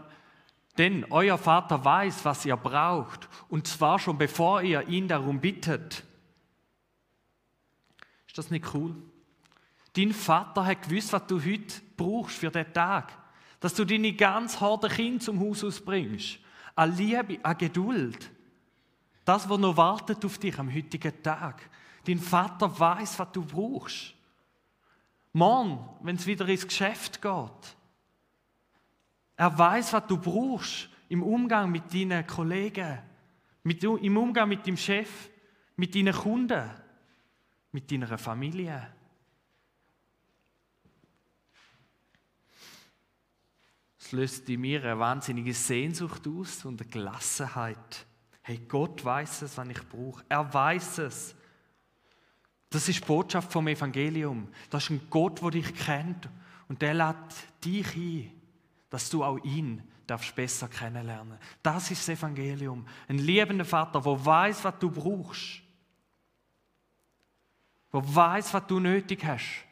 denn 0.79 1.05
euer 1.11 1.37
Vater 1.37 1.85
weiß, 1.85 2.25
was 2.25 2.47
ihr 2.47 2.57
braucht, 2.57 3.29
und 3.51 3.67
zwar 3.67 3.99
schon 3.99 4.17
bevor 4.17 4.63
ihr 4.63 4.89
ihn 4.89 5.09
darum 5.09 5.43
bittet. 5.43 6.05
Ist 8.31 8.39
das 8.39 8.51
nicht 8.53 8.73
cool? 8.75 8.95
Dein 9.95 10.13
Vater 10.13 10.65
hat 10.65 10.83
gewusst, 10.83 11.13
was 11.13 11.27
du 11.27 11.43
heute 11.45 11.83
brauchst 11.97 12.37
für 12.37 12.49
den 12.49 12.73
Tag. 12.73 13.13
Dass 13.59 13.75
du 13.75 13.85
deine 13.85 14.13
ganz 14.13 14.61
harte 14.61 14.89
Kinder 14.89 15.19
zum 15.19 15.41
Haus 15.41 15.65
ausbringst. 15.65 16.39
An 16.77 16.97
Liebe, 16.97 17.41
an 17.43 17.59
Geduld. 17.59 18.31
Das, 19.25 19.51
was 19.51 19.59
noch 19.59 19.77
wartet 19.77 20.25
auf 20.25 20.39
dich 20.39 20.57
am 20.61 20.73
heutigen 20.73 21.21
Tag. 21.25 21.69
Dein 22.05 22.21
Vater 22.21 22.79
weiß, 22.79 23.19
was 23.19 23.33
du 23.33 23.45
brauchst. 23.45 24.15
Morgen, 25.33 25.85
wenn 26.01 26.15
es 26.15 26.25
wieder 26.25 26.47
ins 26.47 26.69
Geschäft 26.69 27.21
geht. 27.21 27.77
Er 29.35 29.59
weiß, 29.59 29.93
was 29.93 30.07
du 30.07 30.17
brauchst 30.19 30.89
im 31.09 31.25
Umgang 31.25 31.73
mit 31.73 31.93
deinen 31.93 32.25
Kollegen, 32.29 33.01
mit, 33.65 33.83
im 33.83 34.17
Umgang 34.17 34.49
mit 34.49 34.65
dem 34.69 34.77
Chef, 34.77 35.31
mit 35.75 35.97
deinen 35.97 36.15
Kunden, 36.15 36.71
mit 37.73 37.91
deiner 37.91 38.19
Familie. 38.19 38.95
Es 43.99 44.13
löst 44.13 44.49
in 44.49 44.61
mir 44.61 44.83
eine 44.83 44.99
wahnsinnige 44.99 45.55
Sehnsucht 45.55 46.27
aus 46.27 46.65
und 46.65 46.81
eine 46.81 46.91
Gelassenheit. 46.91 48.07
Hey, 48.43 48.59
Gott 48.67 49.05
weiß 49.05 49.43
es, 49.43 49.57
was 49.57 49.69
ich 49.69 49.89
brauche. 49.89 50.25
Er 50.29 50.53
weiß 50.53 50.99
es. 50.99 51.35
Das 52.71 52.89
ist 52.89 53.01
die 53.01 53.05
Botschaft 53.05 53.53
vom 53.53 53.69
Evangelium. 53.69 54.49
Das 54.71 54.85
ist 54.85 54.91
ein 54.91 55.07
Gott, 55.11 55.43
der 55.43 55.51
dich 55.51 55.75
kennt 55.75 56.29
und 56.69 56.81
der 56.83 56.95
lädt 56.95 57.65
dich 57.65 57.97
ein, 57.97 58.33
dass 58.89 59.11
du 59.11 59.23
auch 59.23 59.39
ihn 59.45 59.83
darfst 60.07 60.35
besser 60.35 60.69
kennenlernen. 60.69 61.39
Das 61.63 61.91
ist 61.91 62.09
das 62.09 62.17
Evangelium. 62.19 62.87
Ein 63.07 63.19
liebender 63.19 63.65
Vater, 63.65 64.01
der 64.01 64.27
weiß, 64.27 64.65
was 64.65 64.79
du 64.79 64.91
brauchst, 64.91 65.63
der 67.93 68.15
weiß, 68.15 68.55
was 68.55 68.67
du 68.67 68.81
nötig 68.81 69.25
hast. 69.25 69.65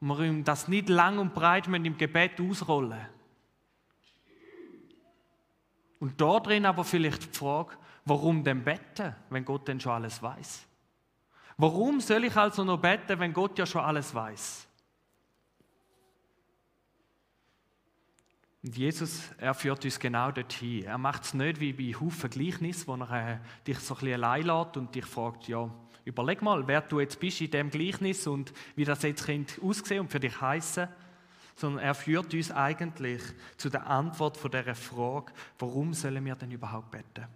Und 0.00 0.08
wir 0.08 0.20
ihm 0.20 0.44
das 0.44 0.68
nicht 0.68 0.88
lang 0.88 1.18
und 1.18 1.32
breit 1.32 1.68
im 1.68 1.96
Gebet 1.96 2.40
ausrollen. 2.40 3.06
Und 6.00 6.20
da 6.20 6.40
drin 6.40 6.66
aber 6.66 6.82
vielleicht 6.82 7.22
die 7.22 7.38
Frage, 7.38 7.76
warum 8.04 8.42
denn 8.42 8.64
beten, 8.64 9.14
wenn 9.30 9.44
Gott 9.44 9.68
denn 9.68 9.78
schon 9.78 9.92
alles 9.92 10.20
weiß? 10.20 10.66
Warum 11.56 12.00
soll 12.00 12.24
ich 12.24 12.36
also 12.36 12.64
noch 12.64 12.78
beten, 12.78 13.20
wenn 13.20 13.32
Gott 13.32 13.58
ja 13.58 13.66
schon 13.66 13.82
alles 13.82 14.12
weiß? 14.12 14.66
Und 18.64 18.76
Jesus, 18.76 19.30
er 19.38 19.54
führt 19.54 19.84
uns 19.84 19.98
genau 19.98 20.30
dorthin. 20.30 20.84
Er 20.84 20.98
macht 20.98 21.24
es 21.24 21.34
nicht 21.34 21.58
wie 21.58 21.72
bei 21.72 21.98
Haufen 21.98 22.30
Gleichnis, 22.30 22.86
wo 22.86 22.94
er 22.94 23.10
äh, 23.10 23.38
dich 23.66 23.78
so 23.80 23.94
ein 23.94 24.00
bisschen 24.00 24.14
allein 24.14 24.46
lässt 24.46 24.76
und 24.76 24.94
dich 24.94 25.04
fragt, 25.04 25.48
ja, 25.48 25.68
überleg 26.04 26.42
mal, 26.42 26.66
wer 26.66 26.80
du 26.80 27.00
jetzt 27.00 27.20
bist 27.20 27.40
in 27.40 27.50
dem 27.50 27.70
Gleichnis 27.70 28.26
und 28.26 28.52
wie 28.76 28.84
das 28.84 29.02
jetzt 29.02 29.26
Kind 29.26 29.58
aussehen 29.62 30.00
und 30.00 30.12
für 30.12 30.20
dich 30.20 30.40
heißen 30.40 30.88
sondern 31.54 31.84
er 31.84 31.94
führt 31.94 32.32
uns 32.34 32.50
eigentlich 32.50 33.22
zu 33.56 33.68
der 33.68 33.86
Antwort 33.86 34.36
von 34.36 34.50
der 34.50 34.74
Frage, 34.74 35.32
warum 35.58 35.94
sollen 35.94 36.24
wir 36.24 36.34
denn 36.34 36.50
überhaupt 36.50 36.90
beten? 36.90 37.26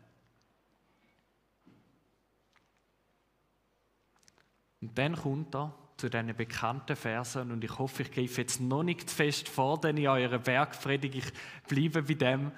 Und 4.81 4.97
dann 4.97 5.17
kommt 5.17 5.55
er 5.55 5.75
zu 5.97 6.09
diesen 6.09 6.37
bekannten 6.37 6.97
Versen 6.97 7.51
und 7.51 7.65
ich 7.65 7.79
hoffe, 7.79 8.03
ich 8.03 8.13
greife 8.13 8.43
jetzt 8.43 8.61
noch 8.61 8.83
nicht 8.83 9.09
zu 9.09 9.17
fest 9.17 9.49
vor, 9.49 9.81
denn 9.81 9.97
in 9.97 10.07
eurer 10.07 10.39
Bergpredigt, 10.39 11.15
ich 11.15 11.33
bleibe 11.69 12.03
bei 12.03 12.15
dem. 12.15 12.53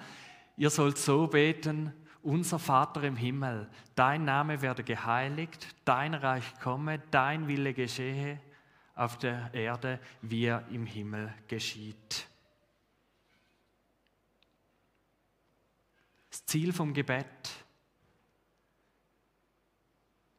Ihr 0.57 0.69
sollt 0.69 0.97
so 0.97 1.27
beten, 1.27 1.93
unser 2.23 2.59
Vater 2.59 3.03
im 3.03 3.15
Himmel, 3.15 3.69
dein 3.95 4.25
Name 4.25 4.61
werde 4.61 4.83
geheiligt, 4.83 5.75
dein 5.85 6.13
Reich 6.13 6.59
komme, 6.59 6.99
dein 7.11 7.47
Wille 7.47 7.73
geschehe, 7.73 8.39
auf 8.95 9.17
der 9.17 9.53
Erde, 9.53 9.99
wie 10.21 10.45
er 10.45 10.67
im 10.69 10.85
Himmel 10.85 11.33
geschieht. 11.47 12.27
Das 16.29 16.45
Ziel 16.45 16.73
vom 16.73 16.93
Gebet 16.93 17.25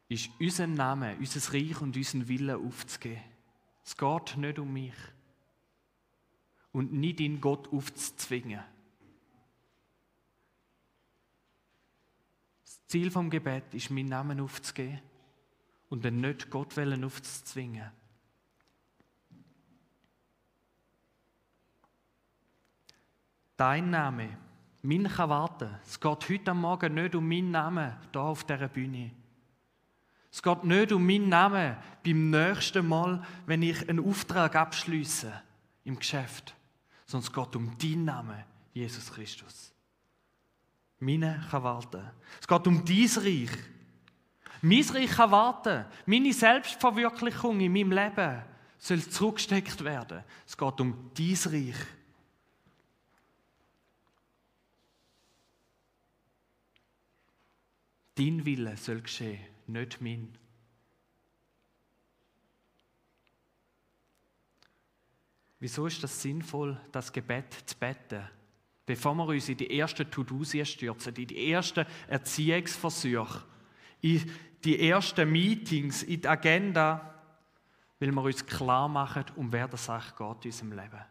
ist, 0.08 0.30
unseren 0.38 0.74
Namen, 0.74 1.16
unser 1.18 1.54
Reich 1.54 1.80
und 1.80 1.96
unseren 1.96 2.28
Willen 2.28 2.66
aufzugeben. 2.66 3.22
Es 3.84 3.96
geht 3.96 4.36
nicht 4.36 4.58
um 4.58 4.72
mich 4.72 4.94
und 6.72 6.92
nicht 6.92 7.20
in 7.20 7.40
Gott 7.40 7.72
aufzuzwingen. 7.72 8.60
Ziel 12.90 13.12
vom 13.12 13.30
Gebet 13.30 13.72
ist, 13.72 13.88
meinen 13.90 14.08
Namen 14.08 14.40
aufzugeben 14.40 15.00
und 15.90 16.04
dann 16.04 16.20
nicht 16.20 16.50
Gott 16.50 16.76
aufzuzwingen. 16.76 17.88
Dein 23.56 23.90
Name, 23.90 24.36
mein 24.82 25.04
kann 25.04 25.30
warten. 25.30 25.70
Es 25.86 26.00
geht 26.00 26.28
heute 26.30 26.52
Morgen 26.52 26.94
nicht 26.94 27.14
um 27.14 27.28
meinen 27.28 27.52
Namen 27.52 27.96
hier 28.10 28.22
auf 28.22 28.42
dieser 28.42 28.66
Bühne. 28.66 29.12
Es 30.32 30.42
geht 30.42 30.64
nicht 30.64 30.90
um 30.90 31.06
meinen 31.06 31.28
Namen 31.28 31.76
beim 32.04 32.30
nächsten 32.30 32.88
Mal, 32.88 33.24
wenn 33.46 33.62
ich 33.62 33.88
einen 33.88 34.04
Auftrag 34.04 34.56
abschließe 34.56 35.32
im 35.84 35.96
Geschäft, 35.96 36.56
sondern 37.06 37.28
es 37.28 37.32
geht 37.32 37.54
um 37.54 37.78
deinen 37.78 38.04
Namen, 38.04 38.44
Jesus 38.72 39.12
Christus. 39.12 39.72
Meine 41.00 41.42
kann 41.50 41.62
warten. 41.62 42.10
Es 42.40 42.46
geht 42.46 42.66
um 42.66 42.84
dein 42.84 43.08
Reich. 43.16 43.50
Mein 44.60 44.82
Reich 44.82 45.10
kann 45.10 45.30
warten. 45.30 45.86
Meine 46.04 46.32
Selbstverwirklichung 46.32 47.58
in 47.60 47.72
meinem 47.72 47.92
Leben 47.92 48.42
soll 48.78 49.00
zurückgesteckt 49.00 49.82
werden. 49.82 50.22
Es 50.46 50.56
geht 50.56 50.80
um 50.80 51.10
dein 51.14 51.38
Reich. 51.46 51.76
Dein 58.14 58.44
Wille 58.44 58.76
soll 58.76 59.00
geschehen, 59.00 59.40
nicht 59.66 59.98
mein. 60.02 60.36
Wieso 65.58 65.86
ist 65.86 66.02
das 66.02 66.20
sinnvoll, 66.20 66.78
das 66.92 67.10
Gebet 67.10 67.54
zu 67.64 67.76
beten? 67.76 68.28
Bevor 68.90 69.14
wir 69.14 69.26
uns 69.26 69.48
in 69.48 69.56
die 69.56 69.78
ersten 69.78 70.10
To-Dos 70.10 70.56
stürzen, 70.64 71.14
in 71.14 71.28
die 71.28 71.52
ersten 71.52 71.86
Erziehungsversuche, 72.08 73.44
in 74.00 74.28
die 74.64 74.88
ersten 74.90 75.30
Meetings, 75.30 76.02
in 76.02 76.20
die 76.20 76.26
Agenda, 76.26 77.14
weil 78.00 78.10
wir 78.10 78.20
uns 78.20 78.44
klar 78.44 78.88
machen, 78.88 79.26
um 79.36 79.52
wer 79.52 79.68
das 79.68 79.84
Sache 79.84 80.12
geht 80.18 80.44
in 80.44 80.50
unserem 80.50 80.72
Leben. 80.72 81.04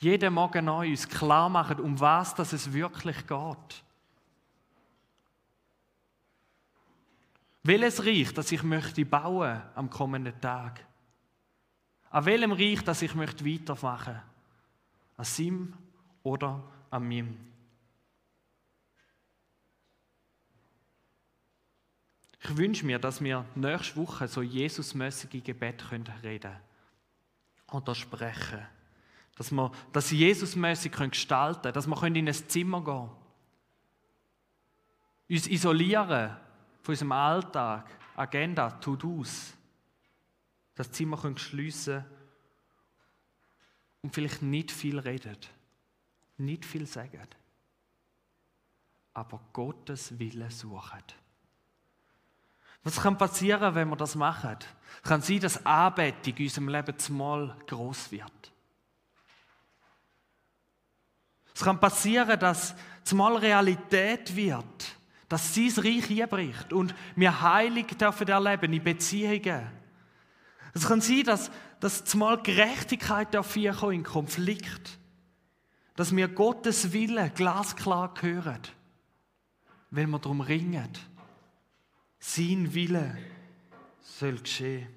Jeden 0.00 0.34
Morgen 0.34 0.64
neu 0.64 0.90
uns 0.90 1.08
klar 1.08 1.48
machen, 1.48 1.78
um 1.78 2.00
was 2.00 2.34
das 2.34 2.52
es 2.52 2.72
wirklich 2.72 3.24
geht. 3.24 3.84
Welches 7.62 8.04
Reich, 8.04 8.34
das 8.34 8.50
ich 8.50 8.64
möchte 8.64 9.04
bauen 9.04 9.62
am 9.76 9.88
kommenden 9.88 10.40
Tag? 10.40 10.84
An 12.10 12.24
welchem 12.24 12.50
Reich, 12.50 12.82
das 12.82 13.00
ich 13.00 13.14
möchte 13.14 13.46
weitermachen? 13.46 14.20
An 15.16 15.24
Sim 15.24 15.72
oder 16.24 16.60
an 16.90 17.06
Mim? 17.06 17.36
Ich 22.42 22.56
wünsche 22.56 22.84
mir, 22.84 22.98
dass 22.98 23.22
wir 23.22 23.46
nächste 23.54 23.96
Woche 23.96 24.28
so 24.28 24.42
Jesusmäßige 24.42 25.42
Gebet 25.42 25.90
reden 25.90 26.04
können 26.20 26.56
oder 27.70 27.94
sprechen. 27.94 28.66
Dass 29.36 29.50
wir 29.50 29.72
das 29.92 30.10
Jesusmäßig 30.10 30.92
gestalten 30.92 31.62
können, 31.62 31.74
dass 31.74 31.86
wir 31.86 32.02
in 32.02 32.28
ein 32.28 32.34
Zimmer 32.34 32.84
gehen 32.84 32.94
können. 32.94 33.10
Uns 35.30 35.46
isolieren 35.46 36.36
von 36.82 36.92
unserem 36.92 37.12
Alltag, 37.12 37.90
Agenda, 38.14 38.70
To-Dos, 38.72 39.54
das 40.74 40.90
Zimmer 40.92 41.16
können 41.16 41.38
schliessen 41.38 42.04
und 44.02 44.14
vielleicht 44.14 44.42
nicht 44.42 44.70
viel 44.70 44.98
reden, 44.98 45.38
nicht 46.38 46.64
viel 46.64 46.86
sagen, 46.86 47.26
aber 49.14 49.40
Gottes 49.52 50.18
Wille 50.18 50.50
suchen. 50.50 51.02
Was 52.82 53.00
kann 53.00 53.16
passieren, 53.16 53.74
wenn 53.74 53.88
wir 53.88 53.96
das 53.96 54.14
machen? 54.14 54.58
Es 55.02 55.08
kann 55.08 55.22
sein, 55.22 55.40
dass 55.40 55.64
Anbetung 55.64 56.36
in 56.36 56.44
unserem 56.44 56.68
Leben 56.68 56.98
zumal 56.98 57.56
groß 57.66 58.12
wird. 58.12 58.52
Es 61.54 61.62
kann 61.62 61.80
passieren, 61.80 62.38
dass 62.38 62.74
zumal 63.04 63.36
Realität 63.36 64.34
wird, 64.34 64.96
dass 65.28 65.54
sein 65.54 65.72
Reich 65.78 66.10
einbricht 66.10 66.72
und 66.72 66.94
wir 67.16 67.40
heilig 67.40 67.86
dürfen 67.96 68.28
erleben 68.28 68.72
in 68.72 68.82
Beziehungen. 68.82 69.70
Es 70.74 70.86
kann 70.86 71.00
sein, 71.00 71.22
dass, 71.22 71.50
dass 71.80 72.04
zumal 72.04 72.42
Gerechtigkeit 72.42 73.32
dafür 73.32 73.90
in 73.92 74.02
Konflikt, 74.02 74.98
dass 75.94 76.14
wir 76.14 76.28
Gottes 76.28 76.92
Wille 76.92 77.30
glasklar 77.30 78.14
hören, 78.20 78.62
wenn 79.90 80.10
wir 80.10 80.18
darum 80.18 80.40
ringen. 80.40 80.90
Sein 82.18 82.74
Wille 82.74 83.16
soll 84.00 84.38
geschehen. 84.38 84.88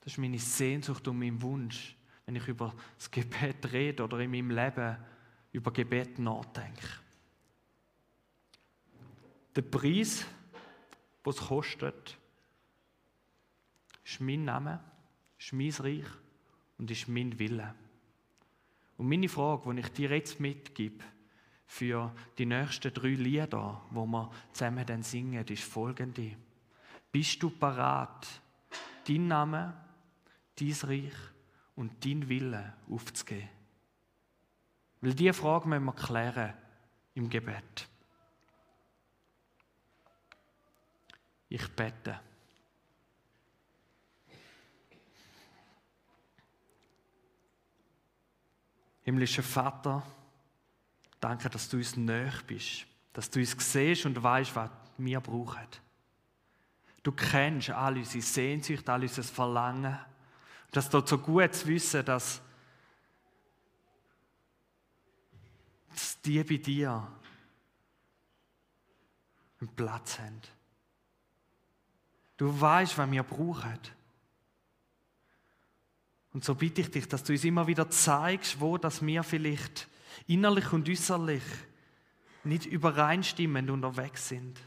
Das 0.00 0.12
ist 0.12 0.18
meine 0.18 0.38
Sehnsucht 0.38 1.06
und 1.08 1.18
mein 1.18 1.42
Wunsch, 1.42 1.96
wenn 2.24 2.36
ich 2.36 2.46
über 2.46 2.74
das 2.96 3.10
Gebet 3.10 3.72
rede 3.72 4.04
oder 4.04 4.20
in 4.20 4.30
meinem 4.30 4.50
Leben 4.50 4.96
über 5.52 5.72
Gebet 5.72 6.18
nachdenke. 6.18 6.86
Der 9.56 9.62
Preis, 9.62 10.24
was 11.24 11.36
es 11.36 11.46
kostet, 11.46 12.16
ist 14.04 14.20
mein 14.20 14.44
Name, 14.44 14.80
ist 15.38 15.52
mein 15.52 15.70
Reich 15.70 16.06
und 16.78 16.90
ist 16.90 17.08
mein 17.08 17.38
Wille. 17.38 17.74
Und 18.96 19.08
meine 19.08 19.28
Frage, 19.28 19.74
die 19.74 19.80
ich 19.80 19.88
dir 19.88 20.10
jetzt 20.10 20.40
mitgebe, 20.40 21.04
für 21.66 22.14
die 22.38 22.46
nächsten 22.46 22.92
drei 22.94 23.10
Lieder, 23.10 23.82
wo 23.90 24.06
wir 24.06 24.30
zusammen 24.52 24.86
dann 24.86 25.02
singen, 25.02 25.46
ist 25.46 25.64
folgende. 25.64 26.34
Bist 27.12 27.42
du 27.42 27.50
parat, 27.50 28.26
dein 29.06 29.28
Name, 29.28 29.74
dein 30.58 30.72
Reich 30.82 31.12
und 31.76 32.04
dein 32.04 32.28
Wille 32.28 32.74
aufzugeben? 32.90 33.50
Weil 35.00 35.14
diese 35.14 35.34
Frage 35.34 35.68
müssen 35.68 35.84
wir 35.84 35.92
klären 35.92 36.54
im 37.14 37.28
Gebet. 37.28 37.88
Ich 41.50 41.68
bete. 41.68 42.20
Himmlischer 49.08 49.42
Vater, 49.42 50.02
Danke, 51.18 51.48
dass 51.48 51.66
du 51.70 51.78
uns 51.78 51.96
näher 51.96 52.34
bist, 52.46 52.86
dass 53.14 53.30
du 53.30 53.40
uns 53.40 53.56
siehst 53.58 54.04
und 54.04 54.22
weißt, 54.22 54.54
was 54.54 54.70
wir 54.98 55.18
brauchen. 55.20 55.66
Du 57.02 57.12
kennst 57.12 57.70
all 57.70 57.96
unsere 57.96 58.22
Sehnsucht, 58.22 58.86
all 58.86 59.00
unser 59.00 59.22
Verlangen. 59.22 59.94
Und 59.94 60.76
das 60.76 60.90
tut 60.90 61.08
so 61.08 61.16
gut 61.16 61.54
zu 61.54 61.68
wissen, 61.68 62.04
dass, 62.04 62.42
die 66.22 66.44
bei 66.44 66.58
dir 66.58 67.10
einen 69.58 69.74
Platz 69.74 70.18
haben. 70.18 70.42
Du 72.36 72.60
weißt, 72.60 72.98
was 72.98 73.10
wir 73.10 73.22
brauchen. 73.22 73.78
Und 76.32 76.44
so 76.44 76.54
bitte 76.54 76.82
ich 76.82 76.90
dich, 76.90 77.08
dass 77.08 77.24
du 77.24 77.32
uns 77.32 77.44
immer 77.44 77.66
wieder 77.66 77.88
zeigst, 77.90 78.60
wo 78.60 78.76
dass 78.78 79.04
wir 79.04 79.22
vielleicht 79.22 79.88
innerlich 80.26 80.72
und 80.72 80.88
äußerlich 80.88 81.42
nicht 82.44 82.66
übereinstimmend 82.66 83.70
unterwegs 83.70 84.28
sind. 84.28 84.60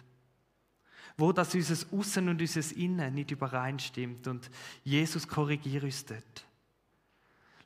Wo 1.18 1.32
das 1.32 1.54
unser 1.54 1.86
Aussen 1.96 2.30
und 2.30 2.42
unser 2.42 2.76
Innen 2.76 3.14
nicht 3.14 3.32
übereinstimmt. 3.32 4.28
Und 4.28 4.50
Jesus 4.84 5.28
korrigiert 5.28 5.84
uns 5.84 6.06
dort. 6.06 6.48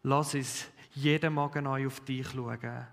Lass 0.04 0.36
uns 0.36 0.66
jeden 0.94 1.34
Morgen 1.34 1.64
neu 1.64 1.88
auf 1.88 2.00
dich 2.02 2.28
schauen 2.30 2.88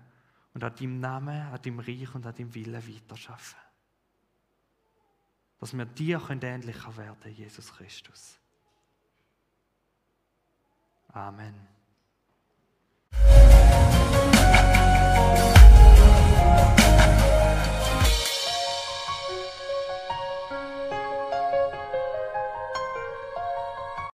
und 0.53 0.63
an 0.63 0.75
deinem 0.75 0.99
Namen, 0.99 1.41
an 1.41 1.61
deinem 1.61 1.79
Reich 1.79 2.13
und 2.13 2.25
an 2.25 2.35
deinem 2.35 2.53
Willen 2.53 2.87
weiterschaffen. 2.87 3.59
Dass 5.59 5.75
wir 5.75 5.85
dir 5.85 6.21
ähnlicher 6.29 6.97
werden, 6.97 7.33
Jesus 7.33 7.73
Christus. 7.73 8.37
Amen. 11.15 11.53
Musik 13.13 13.23